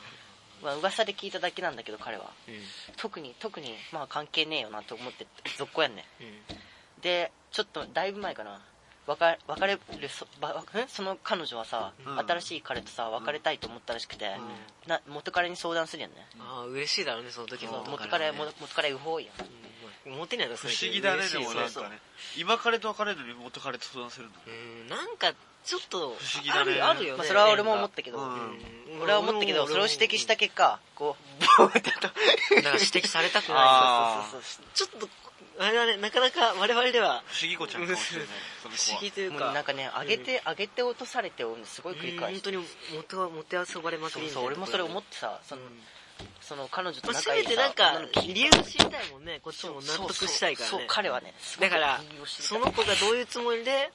[0.62, 2.30] まあ噂で聞いただけなんだけど彼は。
[2.48, 2.54] うん。
[2.96, 5.26] 特に特にまあ関係ねえよなと思って
[5.58, 7.00] 続行やんねうん。
[7.02, 8.62] でちょっとだいぶ前かな
[9.06, 12.18] 別れ別れるそばんその彼女はさ、うん。
[12.18, 14.30] 新しい彼とさ別れたいと思ったらしくて、
[14.86, 19.34] な元彼に相談するやんね、ああ嬉しいだろうねその時そうの元彼元元彼うほいやん。
[19.40, 19.72] うん
[20.04, 21.98] モテないだろ不思議だねでもなんかね。
[22.36, 24.88] 今彼と別れるのに元彼と相談するんだうん。
[24.88, 25.32] なんか
[25.64, 26.72] ちょっと不思議だね。
[26.72, 27.18] あるあるよね。
[27.18, 28.24] まあ、それは俺も思ったけど、うん。
[28.24, 29.02] うん。
[29.02, 32.14] 俺は思ったけどそれを指摘した結果こうボーンってとだか
[32.56, 33.56] ら指摘されたくない。
[33.62, 34.30] あー。
[34.32, 34.64] そうそう。
[34.74, 35.08] ちょっと
[35.58, 38.28] あれだねなかなか我々では不思議子ちゃんかもしれない。
[38.62, 39.52] 不思議というか。
[39.52, 41.82] なんかね上げて、上げて落とされてをす。
[41.82, 45.68] ごい繰り返して本当にモテモテ遊ばれまくりそうそう俺もそれ思っってさその,、うん。
[46.40, 49.40] その彼女と仲いいさめてなんか理由を知りたいもんね。
[49.42, 53.90] こっちも納得したいからそうそうね彼はねだからその子がどういうつもりで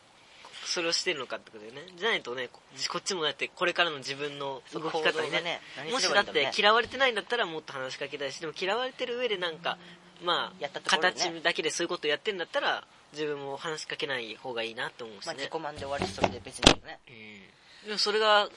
[0.65, 1.81] それをしてるのかってことだよね。
[1.95, 5.41] じゃないとねここっちもだってこれからの自分の動き方にね。
[5.41, 9.77] ね何もしだって嫌われてないんだったらもっと話しかけたいしでも嫌われてる上でなんか
[10.23, 11.13] まあやったところでね。
[11.19, 16.99] 形だけでそういうことをやってんだったら自分も話しかけない方がいいなって思うしまあ、ね自己満で終わりそれで別にね。
[17.08, 17.88] うん。
[17.88, 18.49] でもそれが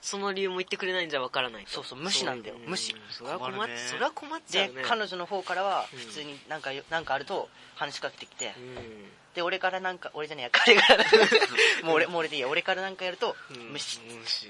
[0.00, 1.70] その理由も言ってくれないんじゃわからないと。
[1.70, 2.56] そうそう無視なんだよ。
[2.66, 2.94] 無視。
[3.10, 3.78] それは困っ困るね。
[3.78, 4.82] それは困っちゃでうね。
[4.84, 5.98] 彼女の方からはうん。
[5.98, 9.08] 普通になんかよなんかあると話しかけてきて、うん。
[9.34, 11.04] で俺からなんか俺じゃねえや彼から。
[11.84, 13.36] もう俺もう俺でいいや俺からなんかやると
[13.70, 14.48] 無視、無視。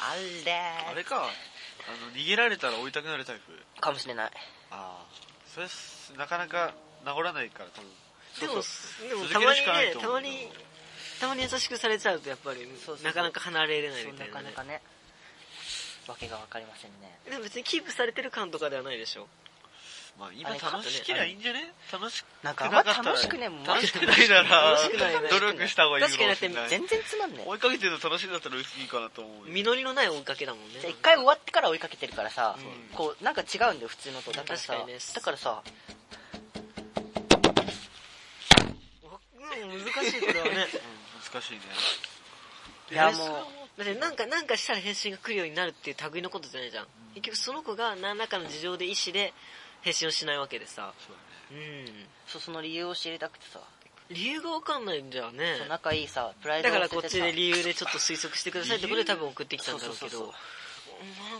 [0.00, 0.52] あれ
[0.90, 1.28] あれか。
[1.88, 3.80] あの逃げられたら追いたくなるタイプ。
[3.80, 4.30] かもしれない
[4.70, 5.04] ああ
[5.54, 6.74] それすなかなか
[7.04, 7.90] 治らないから多分。
[8.40, 8.54] でも
[9.08, 10.48] でもたまにねたまに
[11.20, 14.42] たまに優しくされちゃうとやっぱりそうそうなかなか離れれないみたいなね。
[14.42, 14.82] かなかね。
[16.06, 17.18] わけが分かりませんね。
[17.28, 19.26] でも別にキープされてる感とかではないでしょ？
[20.18, 21.72] まあ今楽しけりゃいいんじゃね？
[21.92, 25.28] 楽しくなんかったら楽しくねもう楽しくないなら楽しくないね。
[25.28, 26.70] 努力した方がいい確かにだない。
[26.70, 27.44] 全然つまんねえ。
[27.46, 29.52] 追いかけてるの楽しいんだったらいいかなと思うよ。
[29.52, 30.80] 実りのない追いかけだもんね。
[30.88, 32.62] 一回終わってから追いかけてるからさ、う
[32.94, 32.96] ん。
[32.96, 34.32] こうなんか違うんだよ普通のと。
[34.32, 34.98] だからさ確かにね。
[35.14, 35.62] だからさ。
[35.64, 35.68] う
[39.66, 40.52] ん難しいこれはね。
[40.52, 41.60] うん難しいね。
[42.90, 43.28] いやもう。
[43.78, 46.86] だってなんかなんかしたら返信が来るようになるっていう類のことじゃないじゃん。
[47.14, 49.32] 結局その子が何らかの事情で意思で
[49.82, 50.92] 返信をしないわけでさ。
[50.98, 51.86] そううん。
[52.26, 53.60] そうその理由を知りたくてさ、
[54.10, 55.56] 理由がわかんないんじゃね。
[55.58, 60.10] そう仲いいさプライドだからこっちで理由でちょっと推測してくださいってことで多分送ってきたんだろうけど。
[60.10, 60.32] そうそう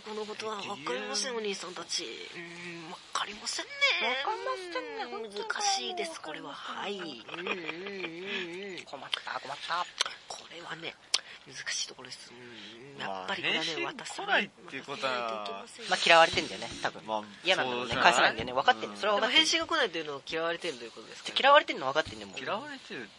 [0.07, 2.03] 女のことは分かりませんお兄さんたち。
[2.03, 3.71] うん分かりませんね。
[4.23, 6.53] わかりませんね難しいですこれは。
[6.53, 6.93] はい。
[6.93, 8.83] うんうんうんうん。
[8.85, 9.85] 困った困った。
[10.27, 10.93] これはね
[11.47, 18.53] 難しいところですうんやまあっぱりこれはね返信渡さ来ないっていうことはまあ嫌われてんだよね多分、まあ嫌なんだろうね返さないんだよね。
[18.53, 22.27] 分かってんそれは分かって返信が来ないというのを嫌われてるということですか、嫌われてんの分かってんだよ。
[22.27, 23.09] もう嫌われてる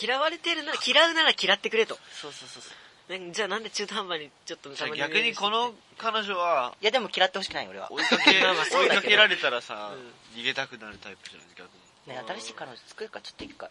[0.00, 1.96] 嫌われてるな嫌うなら嫌ってくれと。
[2.12, 3.18] そうそうそうそう。
[3.18, 7.92] ねじゃあなんで中途半端にちょっと逆にこの彼女はいやでも嫌ってほしくない俺は。
[7.92, 8.30] 追いかけ
[8.76, 11.68] 追いかけられたらさう逃げたくなるタイプじゃない逆
[12.08, 12.14] に。
[12.14, 13.70] ね新しい彼女作るかちょっと一回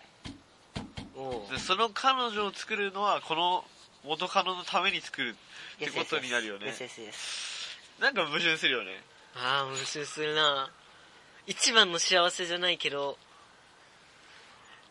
[1.59, 3.63] その彼女を作るのはこの
[4.05, 5.35] 元カノのために作る
[5.75, 6.73] ってことになるよね。
[7.99, 9.01] なんか矛盾するよね。
[9.35, 10.69] ああ矛盾するな。
[11.47, 13.17] 一番の幸せじゃないけど。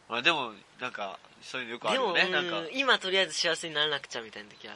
[0.09, 2.61] まあでもなんかそういうのよくあでも、るよねなんか。
[2.61, 4.75] うん今とりあえず幸せにならなくちゃみたいな時は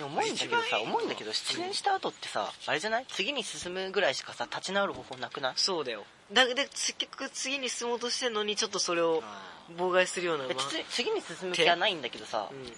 [0.00, 3.06] 思うんだけどさ思うんだけど失恋した後ってさあれじゃない？
[3.08, 5.52] 次に進むぐらいしかさ立ち直る方法なくない？
[5.56, 6.04] そうだよ。
[6.32, 10.44] だで結局次に進もうとしてんのにちょっとそれをあ妨害するような、
[10.90, 12.72] 次に進む気はないんだけどさうん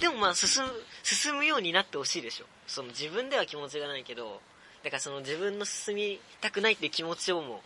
[0.00, 0.70] でもまあ進む
[1.02, 2.46] 進むようになってほしいでしょ。
[2.66, 4.40] その自分では気持ちがないけど
[4.82, 7.62] だからその自分の進みたくないっていう気持ちをも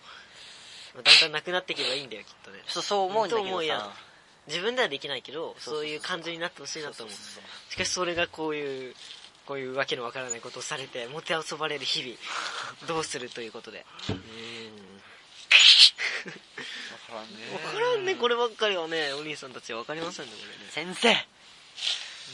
[0.94, 2.58] まあだんだんなくなっていけばいいんだよきっとね。
[2.66, 3.80] そうそう思うんだけどと思うやん。
[3.80, 3.92] さ
[4.46, 7.16] 自分ではできないけどそういう感情になってほしいなと思う。
[7.72, 8.94] しかしそれがこういう
[9.46, 12.16] こういうわけのわからないことをされてもてあそばれる日々
[12.86, 13.84] どうするということで。
[14.08, 14.18] うーん。
[16.22, 16.32] 分
[17.08, 17.36] からんね。
[17.50, 18.14] 分からんね。
[18.14, 20.94] こればっかりはねお兄さんたちは分かりませんねこれね。
[20.94, 21.16] 先生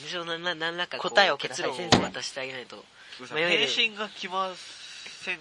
[0.02, 2.85] むしろなな何らか答えを結論を渡してあげないと。
[3.35, 5.38] 迷える返信が来ません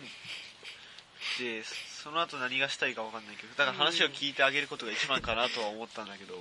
[1.40, 6.36] でその後何がしたいか分かんないけどだから話を聞いてあげることが一番かなとは思ったんだけど、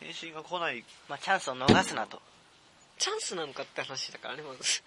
[0.00, 0.84] 返信が来ない。
[1.08, 2.20] まあチャンスを逃すなと。
[2.98, 4.82] チャンスなのかって話だからねまず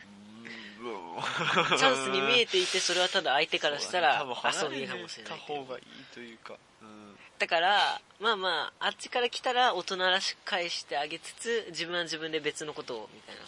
[1.72, 7.18] チ チャンスに見えていてそれはただ相手からしたら遊びかもしれないた方がいいというか、うん。
[7.40, 13.42] だからまあまああっちから来たら大人らしく返してあげつつ自分は自分で別のことをみたいな。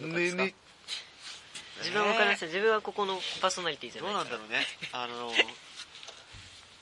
[0.00, 0.54] むむ
[1.78, 2.24] 自分は分か？
[2.24, 4.36] りません自分はここのパーソナリティじゃどないから。
[4.36, 5.32] うなんだろうねあの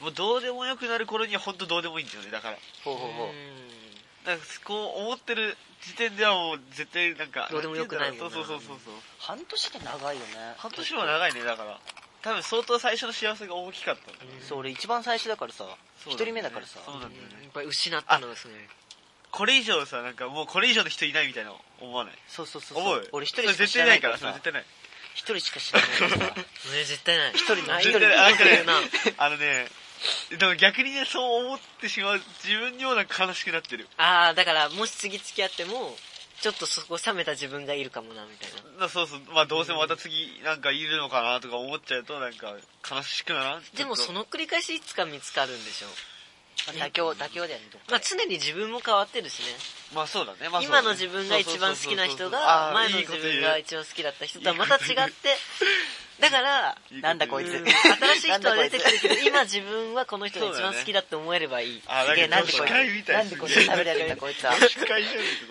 [0.00, 2.58] もうどうでもよくなる頃には本当どうでもいいんだよねだから。
[2.84, 3.28] ほうほうほう
[4.24, 8.94] だからこう思ってる時点ではもう絶対なんかどうでもよくないもんなそうそうそうそうそう。
[9.18, 10.54] 半年って長いよね。
[10.56, 11.44] 半年は長いね。
[11.44, 11.78] だから
[12.22, 14.10] 多分相当最初の幸せが大きかった。
[14.10, 14.14] ん。
[14.14, 15.66] だそう俺一番最初だからさ。
[16.06, 16.24] 一ね。
[16.24, 16.78] 人目だからさ。
[16.84, 17.44] そうなんだようんね。
[17.44, 18.54] やっぱり失ったのですね。
[19.30, 22.14] これ以上さなんかもうこれ以上の人いないみたいな思わない？
[22.28, 23.08] そうそうそう思う？
[23.12, 24.32] 俺一人しか知らなか対ないいからさ。
[24.32, 24.64] 絶対ない。
[25.14, 26.16] 一人しか知らないからさ。
[26.40, 27.32] ね絶対ない。
[27.34, 27.82] 一人なん
[28.36, 28.62] かね。
[28.64, 28.80] な
[29.18, 29.68] あのね
[30.38, 33.88] でも逆にねそう思ってしまう自分にもなんか悲しくなってる。
[33.96, 35.94] ああだからもし次付き合っても
[36.40, 38.82] ちょっとそこ冷めた自分がいるかもなみたいな。
[38.86, 39.20] なそうそう。
[39.32, 42.54] まあどうせまた次なんかいるのかなとか思っちゃうとなんか
[42.90, 43.62] 悲しくならん？
[43.76, 45.88] でもその繰り返しいつか見つかるんでしょ
[46.72, 49.46] 妥協妥協だよねまあ常に自分も変わってるしね。
[49.94, 50.80] まあそうだね、まあそうだね。
[50.80, 55.36] 今の自分が一番好きな人が前の自分が一番好きだった人とはまた違って
[56.20, 57.48] だからなんだこいつ。
[57.48, 57.64] うん。
[57.64, 57.74] 新
[58.20, 61.82] しい人は出てくるけど今自分はこの人が一番好きだって思えればいい。
[61.86, 62.68] あすげえなんでこい
[63.02, 63.12] つ。
[63.12, 64.52] なんでこんな喋れるんだこいつは。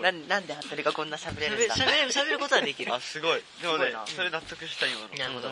[0.02, 1.76] なんなんで服部がこんな喋れるんだ。
[1.76, 2.94] 喋る喋ることはできる。
[2.96, 3.44] あすごい。
[3.62, 5.10] でもねそれ納得した今の。
[5.10, 5.50] 素なるほど。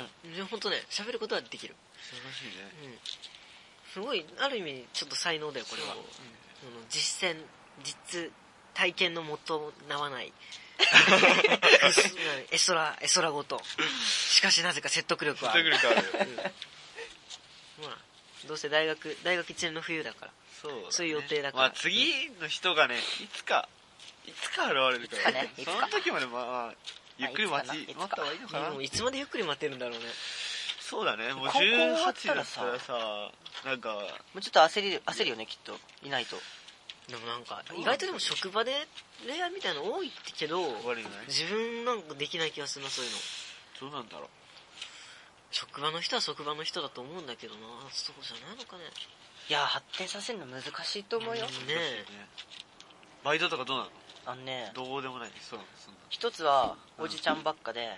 [0.50, 1.76] 本当ね喋ることはできる。
[2.10, 2.72] 晴らしいね。
[2.86, 3.00] うん。
[3.94, 5.96] すごいある意味ちょっと才能だよこれは。
[6.90, 7.38] 実践
[7.84, 8.32] 実
[8.74, 10.32] 体験のもとなわない
[12.52, 13.62] 絵空絵空ごと。
[14.04, 15.74] しかしなぜか説得力はある。
[15.74, 16.36] 説得力あるうん
[17.88, 17.98] まあ
[18.48, 20.32] どうせ大学大学1年の冬だから。
[20.62, 20.86] そうだね。
[20.90, 21.64] そういう予定だから。
[21.66, 23.68] まあ次の人がねいつか
[24.26, 26.74] いつか現れるからいつかねその時までまあ
[27.18, 28.82] ゆっくり待ち待った方がいいのかな。
[28.82, 30.06] いつまでゆっくり待てるんだろうね。
[30.80, 31.34] そうだね。
[31.34, 32.66] もう高校終わっ18たらさ。
[32.66, 33.32] だったらさ
[33.66, 33.94] なんか。
[33.94, 34.02] も
[34.36, 35.80] うちょっと焦り焦るよねきっと。
[36.04, 36.42] いないと
[37.12, 38.72] でもなんか意外とでも職場で
[39.28, 40.64] 恋愛みたいなの多いけど
[41.28, 43.92] 自分なんかできない気がするなそういうの。
[43.92, 44.28] どうなんだろう。
[45.52, 47.60] 職場の人は職場の人だと思うんだけどな。
[47.92, 48.84] そうじゃないのかね。
[49.50, 51.46] いや発展させるの難しいと思うよ。
[51.46, 52.06] うんねえ。
[53.26, 53.90] バイトとかどうなの？
[54.26, 55.32] あのねどうでもない。
[55.42, 56.00] そうそんな。
[56.10, 57.90] 一つはおじちゃんばっかで、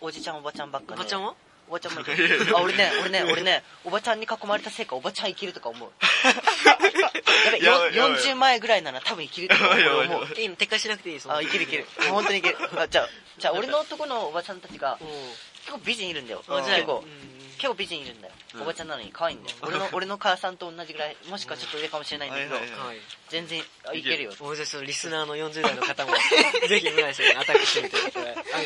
[0.00, 1.00] おじちゃんおばちゃんばっかで。
[1.00, 1.34] おばちゃんは？
[1.68, 2.56] おばちゃんもいる。
[2.56, 3.62] あ俺ね俺ね俺ね。
[3.84, 5.90] おばちゃんに囲まれたせいかおばちゃん生きるとか思う
[6.68, 10.06] やばいやばい40前ぐらいなら多分生きるとかやばいやばい。
[10.08, 11.86] 思ういいの撤回しなくていいあ生きる生きる。
[12.10, 12.80] 本当に生きる。
[12.80, 16.42] あじゃあじゃあ俺の男のおばちゃんたちが結構美人いるんだよ。
[16.48, 17.04] あじゃあ結構。
[17.04, 18.62] うん結構美人いるんだよ、うん。
[18.62, 19.56] おばちゃんなのに可愛いんだよ。
[19.62, 22.96] 俺の俺の母さんと同じぐらいもしくはちょっと上かもしれないんだけど、はいはいはい。
[23.28, 24.02] 全然あい。
[24.02, 24.32] けるよ。
[24.40, 26.12] おじゃあそのリスナーの40代の方も
[26.68, 27.96] ぜひ村井さんにアタックしてみて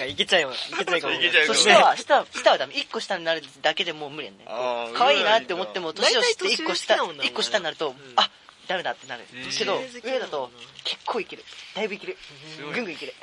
[0.06, 0.14] い。
[0.14, 0.70] けちゃいます。
[0.70, 2.74] いけちゃいかもいけちゃうかもそう下は下は下はダメ。
[2.74, 4.44] 1個下になるだけでもう無理やね。
[4.94, 7.96] 可愛いなって思っても年を知って1個下一個下になると、ん。
[8.16, 8.30] あ
[8.68, 9.24] ダメだってなる、
[9.58, 10.50] けど年上だと
[10.84, 11.44] 結構いける。
[11.74, 12.16] だいぶいける。
[12.72, 13.14] ぐんぐんいける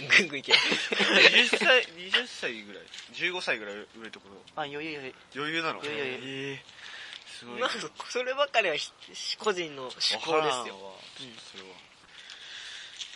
[0.00, 0.52] ぐんぐんいけ。
[0.52, 2.82] る20歳20歳ぐらい
[3.14, 5.14] ？15歳ぐらい上ところあ余裕余裕。
[5.36, 5.80] 余裕なの？
[5.80, 6.62] 余裕余ええ。
[7.26, 7.60] すごい。
[7.60, 8.92] まずそればっかりはひ
[9.38, 10.96] 個人の趣向ですよ。
[11.52, 11.76] それは。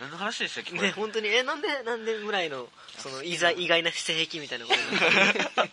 [0.00, 0.72] 何の話でしたっけ？
[0.72, 1.28] ね本当に。
[1.28, 4.98] えなんでなんでぐらいのその意外意外な性癖みたいなことに。
[4.98, 5.70] 確か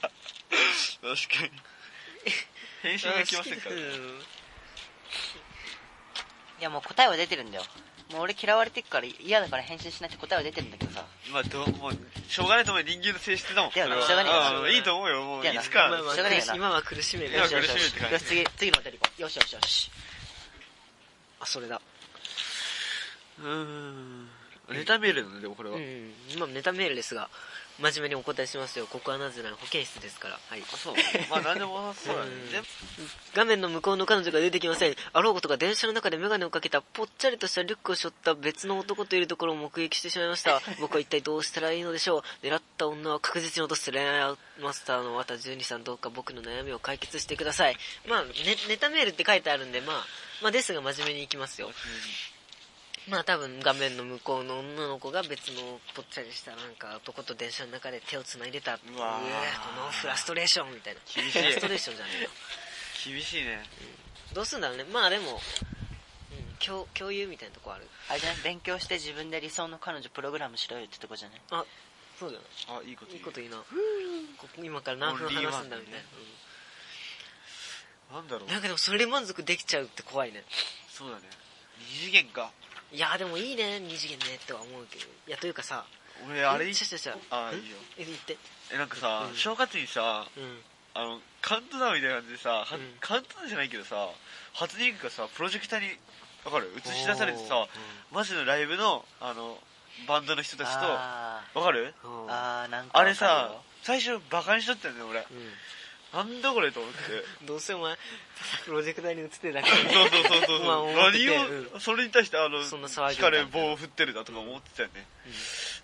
[1.43, 1.51] に。
[2.83, 3.79] 返信が来ませんからい
[6.59, 7.63] やもう答えは出てるんだよ
[8.13, 11.03] もう俺嫌われてっから嫌だから返信しないって答えは出てるんだけどさ。
[11.31, 11.97] まあどうもう
[12.29, 12.83] しょうがないと思う。
[12.83, 13.71] よ人間の性質だもん。
[13.73, 14.01] いやそれは。
[14.05, 14.61] しょうがねえよ。
[14.61, 15.47] うんいいと思うよもう。
[15.47, 16.55] いつかまあまあしょうがねえよな。
[16.55, 18.13] 今は苦しめる今よしよしよし苦しめるって感じ。
[18.13, 19.21] よし次次のお便り行こう。
[19.23, 19.91] よしよしよし。
[21.39, 21.81] あそれだ。
[23.43, 24.29] うん。
[24.69, 26.13] ネタメールだねでもこれは、うん。
[26.33, 27.29] 今ネタメールですが
[27.79, 28.87] 真面目にお答えしますよ。
[28.87, 30.39] ここはなぜなら保健室ですから。
[30.47, 30.61] はい。
[30.61, 30.93] そう。
[31.29, 32.29] まあ何でもそうだね。
[33.33, 34.95] 画面の向こうの彼女が出てきません。
[35.11, 40.61] あろうことか電車の中で眼鏡をかけたぽっちゃりとしたリュックを背負った別の男といるところを目撃してしまいました。
[40.79, 42.45] 僕は一体どうしたらいいのでしょう。
[42.45, 47.77] 狙った女は確実に落とす恋愛マスターの綿12さんどうか僕の悩みを解決してください。
[48.07, 48.31] まあ、ね、
[48.67, 50.05] ネタメールって書いてあるんでまあ
[50.41, 51.71] まあですが真面目にいきますよ
[53.09, 59.21] まあ多分画面の向こうの女の子が別のぽっちゃりしたなんか男と電車の中で手を繋いでたうわー。
[59.21, 61.01] このフラストレーションみたいな。
[61.13, 62.11] 厳しいフラストレーションじゃね。
[62.19, 62.29] えよ
[63.05, 63.59] 厳しいね。
[64.33, 64.85] どうすんだろうね。
[64.85, 65.39] まあでも、うん、
[66.65, 67.87] 共共有みたいなとこある。
[68.09, 71.41] あれじゃない勉強して自分で理想の彼女プログラムしろよってとこじゃない？
[71.51, 71.65] あ
[72.17, 73.19] そうだよあいいこと言う。
[73.19, 73.57] いいこといいな。
[73.57, 73.63] こ
[74.55, 75.93] こ今から何分話すんだみたい
[78.13, 78.21] な。
[78.21, 78.47] んだろう。
[78.47, 80.43] な、うん、なんかでもそれで満足できちゃうって怖いね。
[80.89, 81.23] そうだね。
[81.79, 82.51] 二次元か
[82.93, 85.05] いやでもいいね二次元ねっては思うけど。
[85.27, 85.83] いやというかさ
[86.29, 86.69] 俺あれ？
[86.69, 87.17] えちゃちゃちゃん？
[87.31, 87.77] あいいよ。
[87.97, 88.37] え言って。
[88.71, 89.35] えなんかさ、うん。
[89.35, 90.59] 正月にさうん。
[90.93, 92.93] あのカウントダウンみたいな感じでさ、はうん。
[93.01, 94.09] カウントダウンじゃないけどさ
[94.53, 95.87] 初音ミクがさプロジェクターに
[96.45, 96.69] わかる？
[96.77, 97.65] 映し出されてさ
[98.11, 99.57] マジのライブのあの
[100.07, 101.95] バンドの人たちとあわかる？
[102.03, 102.25] うん。
[102.27, 105.19] ーあーなんかあれさ最初バカにしとったよね俺。
[105.19, 105.23] う
[106.13, 107.43] なんだこれと思って。
[107.43, 107.97] ん どうせお前
[108.65, 111.25] プロジェクターに映ってるだけそうそうそうそうまあ思ってて。
[111.25, 115.07] 何うをそれに対してあのそんな騒ぎ光る棒を振ってるだとか思ってたよね。
[115.25, 115.33] うん。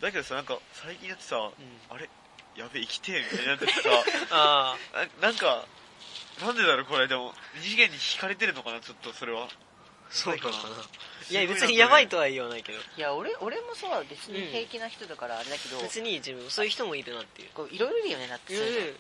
[0.02, 1.52] だけどさなんか最近やってさん。
[1.90, 2.10] あれ
[2.56, 3.90] やべえ生きてえみたいになっててさ
[4.32, 4.98] ああ。
[4.98, 5.66] な なんか
[6.42, 7.08] なんでだろうこれ。
[7.08, 9.50] でも二次元に惹かれてるのかなちょっとそれは。
[10.12, 10.56] そうかな。
[10.56, 10.70] いな。
[11.30, 12.80] いや別にやばいとは言わないけど。
[12.80, 17.50] いや俺俺もさ別に平気な人だからあれだけど、別に自分そういう人もいるなっていう。
[17.54, 18.98] こういろいろいるよねだってそういうの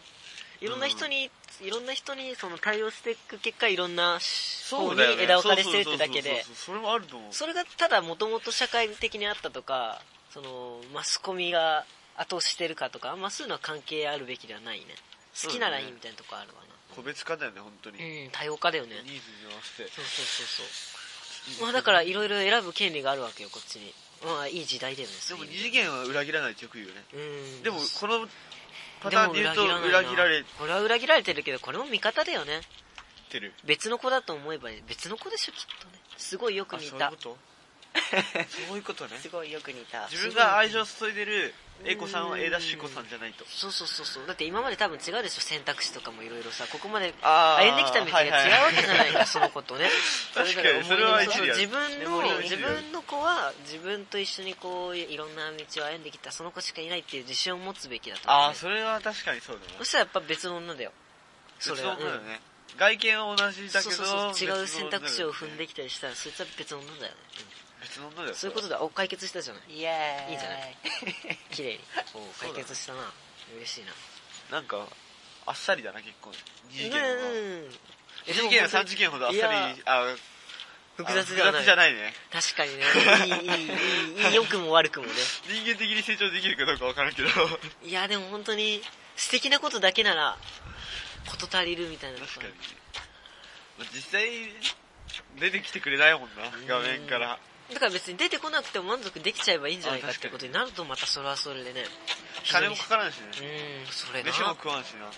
[0.62, 1.30] いろんな人に、
[1.62, 4.20] いろんな人にその対応していく結果いろんな
[4.70, 6.44] 方に枝分かれしてるってだけで。
[6.54, 10.02] それもあると思うそれがただもともと社会的にあったとか
[10.34, 14.86] そのマスコミが後押ししてるかとかあんまそういうのは関係あるべきではないね。
[15.42, 16.60] 好きならいいみたいなとこあるわ
[16.96, 18.96] 個別化だよね本当に、なうん多様化だよね。
[18.96, 19.20] ニーズに
[19.52, 19.90] 合わせて。
[19.90, 20.68] そうそうそう
[21.56, 21.64] そう。
[21.64, 23.94] まあだからいろいろ選ぶ権利があるわけよこっちに。
[24.26, 25.36] まあいい時代だよねで。
[25.36, 27.04] も二次元は裏切らないってよく言うよね。
[27.14, 27.18] う
[27.62, 27.64] ん。
[27.64, 28.28] でもこの
[29.02, 32.62] パターンで言うと裏切られこれは裏切られてるけどこれも味方だよね。
[33.30, 33.54] てる。
[33.66, 35.94] 別の子だと思えば別の子でしょきっとね。
[36.18, 37.12] すごいよくあ似た。
[37.12, 37.38] そういうこと？
[38.68, 39.18] そういうことね。
[39.22, 40.08] すごいよく似た。
[40.10, 41.54] 自分が愛情を注いでる
[41.86, 43.46] A 子さんは A ダッシュ子さんじゃないと。
[43.48, 44.28] そうそうそうそう。
[44.28, 45.42] だって今まで多分違うでしょ。
[45.42, 46.66] 選択肢とかもいろいろさ。
[46.72, 49.90] ここまで歩んできた道が違うわけじゃないか、その子とね。
[50.36, 60.92] 確かにそれは一理自分の自分の子は自分と一緒にこういろんな道を歩んできたその子しかいないっていう自信を持つべきだと思う、ね、ああそれは確かにそうだなそしたらやっぱ別の女だよ。
[61.60, 61.96] そ別れは。
[61.96, 62.42] の女だよね、
[62.78, 64.48] 外見は同じだけどそうそうそう。
[64.48, 67.18] 違う選択肢を踏んでききたりしたらそいつは別の女だよね、
[67.82, 70.76] 別の女だよそういうことだお解決したじゃないイエーイいいじゃない
[71.52, 71.80] 綺麗に
[72.40, 73.14] 解決したな
[73.56, 73.94] 嬉しいな
[74.52, 74.88] なんか
[75.46, 76.32] あっさりだな結構
[76.70, 77.08] 二次元は、
[78.26, 80.16] 2次元3次元ほどあっさりあ
[81.00, 81.64] 複雑ではない。
[81.64, 82.14] じゃないね。
[82.30, 82.84] 確かにね。
[83.26, 85.14] いい、いい、いい、 良くも悪くもね。
[85.48, 87.30] 人間的に成長できるかどうかわからんけど。
[87.84, 88.84] いや、でも本当に、
[89.16, 90.38] 素敵なことだけなら、
[91.26, 92.20] 事足りるみたいな。
[92.20, 92.54] 確かに。
[93.94, 94.30] 実際、
[95.40, 97.40] 出てきてくれないもんな、画面から。
[97.74, 101.86] だから別に出てこなくても満足できちゃえばいいんじゃないかってことになるとまたそれはそれでね。
[102.50, 104.30] 金もかからんしうねんそれな。
[104.32, 105.10] 飯も食わんしな。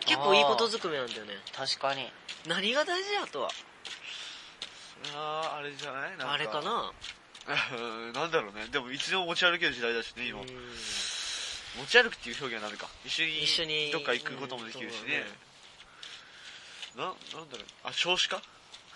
[0.00, 1.34] 結構いいことずくめなんだよね。
[1.54, 2.10] 確かに。
[2.46, 3.50] 何が大事だとは。
[5.04, 6.16] それはあれじゃない？
[6.16, 6.92] なんあれかな。
[7.76, 7.80] う
[8.10, 8.66] んなんだろうね。
[8.72, 10.40] でもいつでも持ち歩ける時代だしね今。
[10.40, 10.46] うん。
[10.48, 12.88] 持ち歩くっていう表現はダメか。
[13.04, 13.90] 一緒に一緒に。
[13.92, 15.24] どっか行くこともできるしね。
[16.96, 17.14] ななん
[17.50, 17.66] だろう。
[17.84, 18.42] あ少子化？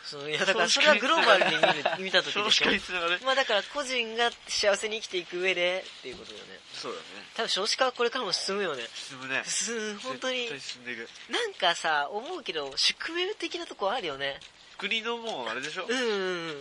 [0.05, 6.51] そういやだからそれはグローバルに見る見た時少子でしょ化につながるまあだから個人が幸せに生きていく上でっていうことだよね。
[6.75, 7.05] そうだね。
[7.37, 8.83] 多分少子化はこれからも進むよね。
[8.95, 9.43] 進むね。
[9.45, 10.49] す本当に。
[10.59, 11.09] 進んでいく。
[11.31, 14.41] なんかさ思うけど宿命的なとこあるよね。
[14.79, 15.87] 国のもうあれでしょ？
[15.89, 16.11] うんうん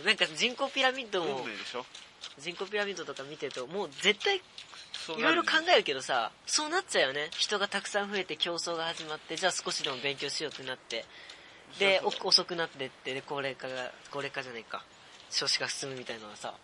[0.00, 0.04] うん。
[0.04, 1.84] なんか人口ピラミッドも運命でしょ？
[2.38, 4.40] 人口ピラミッドとか見てるともう絶対い
[5.20, 7.30] ろいろ考えるけどさそうなっちゃうよね。
[7.36, 11.04] 人がたくさん増えて競争が始まってじゃあ少しでも勉強しようってなって
[11.78, 14.84] で遅くなってってで高齢化が高齢化じゃないか。
[15.30, 16.54] 少子化進むみたいなのはさ。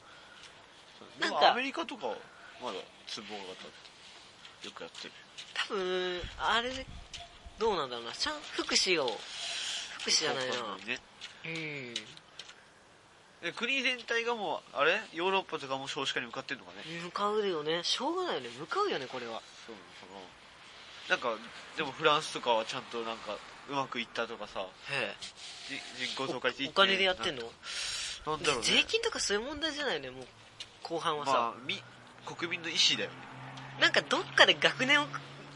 [1.20, 2.14] なんかアメリカとかは
[2.62, 3.70] まだツボ型っ
[4.60, 5.14] てよくやってる。
[5.54, 6.86] 多分あれ
[7.58, 8.12] どうなんだろうな。
[8.12, 9.06] ちゃん福祉を
[10.00, 10.54] 福祉じゃないな。
[10.86, 11.00] ね。
[11.44, 11.94] うん。
[13.48, 15.00] え国全体がもうあれ？
[15.14, 16.82] ヨーロッパとかも少子化に向かってるのかね？
[17.04, 17.80] 向かうよね。
[17.84, 18.48] しょうがないよね。
[18.58, 19.40] 向かうよねこれは。
[19.66, 20.26] そうなのか
[21.08, 21.32] な。
[21.32, 21.42] なんか
[21.76, 23.38] でもフランスとかはちゃんとなんか
[23.68, 24.60] うまくいったとかさ。
[24.90, 25.14] へ
[25.98, 27.42] じ人口増加率おお金でやってんの？
[28.26, 28.62] ななんだろうね。
[28.64, 30.26] 税金とかそういう問題じゃないよねもう
[30.82, 31.82] 後半はさ、まあみ
[32.24, 33.16] 国民の意思だよね。
[33.80, 35.06] なんかどっかで学年を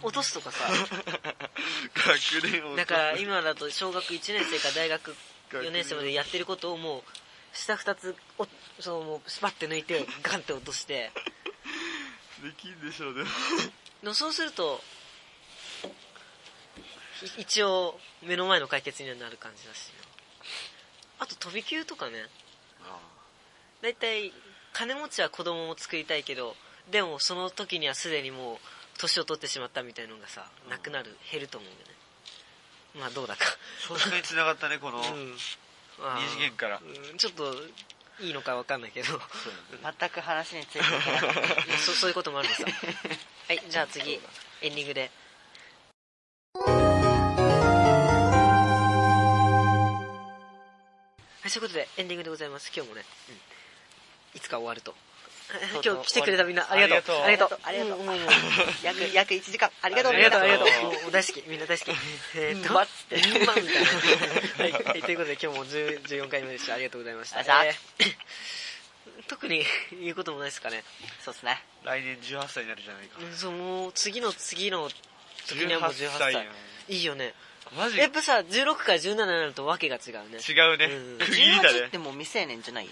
[0.03, 0.69] 落とすとかさ。
[1.95, 5.17] 学年をだから今だと小学1年生から大学
[5.51, 8.47] 4年生までやってることをもう下2つお
[8.81, 11.11] そうもうスパッて抜いてガンって落として。
[12.43, 13.29] できんでしょうでも
[14.03, 15.02] でもそうするとい
[17.39, 19.93] 一応目の前の解決にはなる感じだし
[21.19, 22.13] あと飛び級とかね。
[23.81, 24.33] 大体
[24.73, 26.55] 金持ちは子供も作りたいけど
[26.91, 28.57] でもその時にはすでにもう
[28.99, 31.95] 年を取ってしまったみたいのがさなくなる減ると思うんだよね。
[33.01, 33.45] まあどうだか。
[33.79, 35.03] 少子化につながったねこのうん。
[36.01, 36.81] まあ二次元から。
[36.81, 37.17] うん。
[37.19, 37.55] ちょっと
[38.21, 39.09] いいのかわかんないけど。
[39.99, 41.41] 全く話についていけなかった。
[41.43, 42.65] ま あそそういうこともあるのさ。
[43.49, 44.21] はいじゃあ次。
[44.61, 45.11] エンディングで
[51.53, 52.73] そういうことでエンディングでございます。
[52.75, 53.03] 今日もね、
[54.35, 54.95] いつか終わると。
[55.85, 57.17] 今日来てくれたみんなありがとう。
[57.21, 57.59] ありがとう。
[57.63, 57.99] ありがとう。
[57.99, 58.05] う。
[58.05, 58.07] ん。
[58.09, 58.17] うんう。
[58.17, 58.27] ん
[58.83, 59.71] 約約1時間。
[59.83, 60.13] ありがとう。
[60.13, 60.65] ありがとう、ありがと
[61.09, 61.11] う。
[61.11, 61.91] 大好き、みんな大好き。
[62.37, 62.75] えーっと、うん。
[62.75, 63.17] まっつって。
[63.17, 63.53] みたいな。
[63.53, 63.59] は
[64.67, 66.73] い、はいということで今日も10 14回目でした。
[66.73, 67.39] ありがとうございました。
[67.41, 68.17] ありがとうござい
[69.19, 69.25] えー。
[69.29, 69.67] 特に
[70.01, 70.83] 言うこともないですかね。
[71.23, 71.63] そうですね。
[71.85, 73.19] 来年18歳になるじゃないか。
[73.21, 74.89] うんそう、もう次の次の
[75.47, 76.49] 時にはもう18歳。
[76.89, 77.35] いいよね。
[77.77, 80.39] マジやっぱさ、16から17になるとわけが違うね。
[80.47, 80.85] 違うね。
[80.87, 81.19] うん。
[81.25, 82.89] 区切りだ18っねてもう未成年じゃない？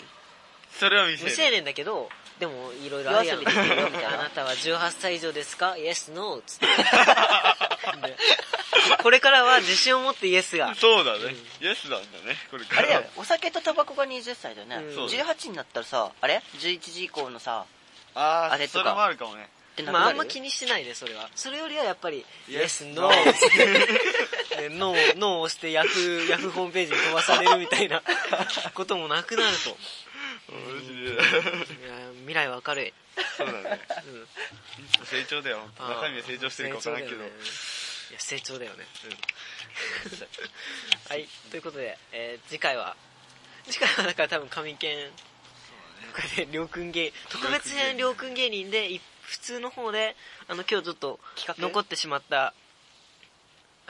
[0.78, 2.08] それは見せる未成年だけど、
[2.38, 3.40] でもいろいろあるやん。
[3.40, 3.74] みたいな。
[4.14, 6.66] あなたは18歳以上ですか ?Yes, No つって。
[8.08, 8.16] で
[9.02, 10.74] これからは自信を持ってイエスが。
[10.74, 11.34] そうだね。
[11.60, 12.78] イエスなんだねこれから。
[12.80, 13.00] あれだよ。
[13.02, 15.08] ねお酒とタバコが20歳だよね、うんそう。
[15.08, 17.66] 18になったらさあれ？11時以降のさ
[18.14, 18.84] あああれとか。
[18.84, 19.48] それもあるかもね。
[19.84, 21.28] まああんま気にしてないねそれは。
[21.34, 23.34] それよりはやっぱり Yes, Yes, No でノー
[24.68, 28.02] ノーを押してヤフーヤフーホームページに飛ばされるみたいな
[28.74, 29.76] こともなくなると。
[30.52, 31.14] マジでいや
[32.20, 32.88] 未来は明る。
[32.88, 32.92] い、
[33.36, 33.80] そうだね。
[35.00, 35.60] うん成長だよ。
[35.78, 37.22] 中身は成長してるか分からんけど。
[37.22, 37.26] い
[38.12, 38.84] や成長だよね、
[41.08, 42.96] はいということで、えー次回は
[43.66, 44.96] 次回はだから多分神剣
[46.12, 47.12] これでりょうくん芸。
[47.28, 50.16] 特別編りょうくん芸人でい普通の方で
[50.48, 51.20] あの今日ちょっと
[51.58, 52.52] 残ってしまった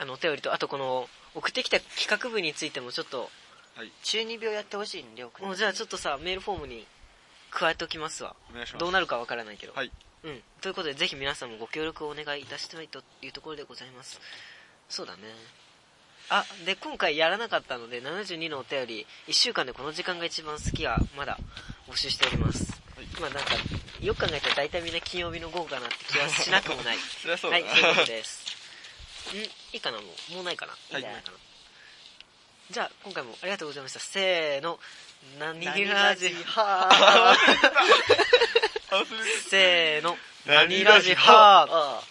[0.01, 3.29] あのお便りとあとこの送ってきた企画部についてもちょっと
[4.01, 5.45] 中二病やってほしいのりょうくん。
[5.45, 6.87] もうじゃあちょっとさメールフォームに
[7.51, 8.35] 加えておきますわ。
[8.49, 8.81] お願いします。
[8.81, 9.73] どうなるかわからないけど。
[9.73, 9.91] はい。
[10.23, 10.41] うん。
[10.59, 14.19] ということでぜひ皆さんもご協力をお願いいたしたいというところでございます。
[14.89, 15.19] そうだね。
[16.29, 21.37] あで今回やらなかったので72のお便り1週間でこの時間が一番好きはまだ
[21.87, 23.21] 募集しております、はい。
[23.21, 23.53] まあなんか
[24.01, 26.97] よく考えたら大体みんな金曜日の午後かなって気はしなくもない。
[27.21, 27.59] そりゃそうだ。
[27.59, 28.40] はい、そういうことです。
[29.37, 29.41] ん。
[29.41, 30.33] いいかなもう。
[30.35, 30.73] もうないかな。
[30.91, 31.01] はい。
[31.01, 31.37] もうないかな。
[32.69, 33.99] じゃあ、今回もありがとうございました。
[33.99, 34.79] せーの。
[35.39, 36.89] 何何ラジラジは
[38.91, 39.13] 忘れて
[39.49, 40.17] せーの。
[40.45, 42.01] 何何ラジハあ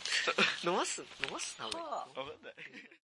[0.63, 0.71] ー。
[0.71, 1.01] 飲ます？
[1.27, 1.57] 飲ます？
[1.59, 1.81] 多分。
[1.81, 2.21] あた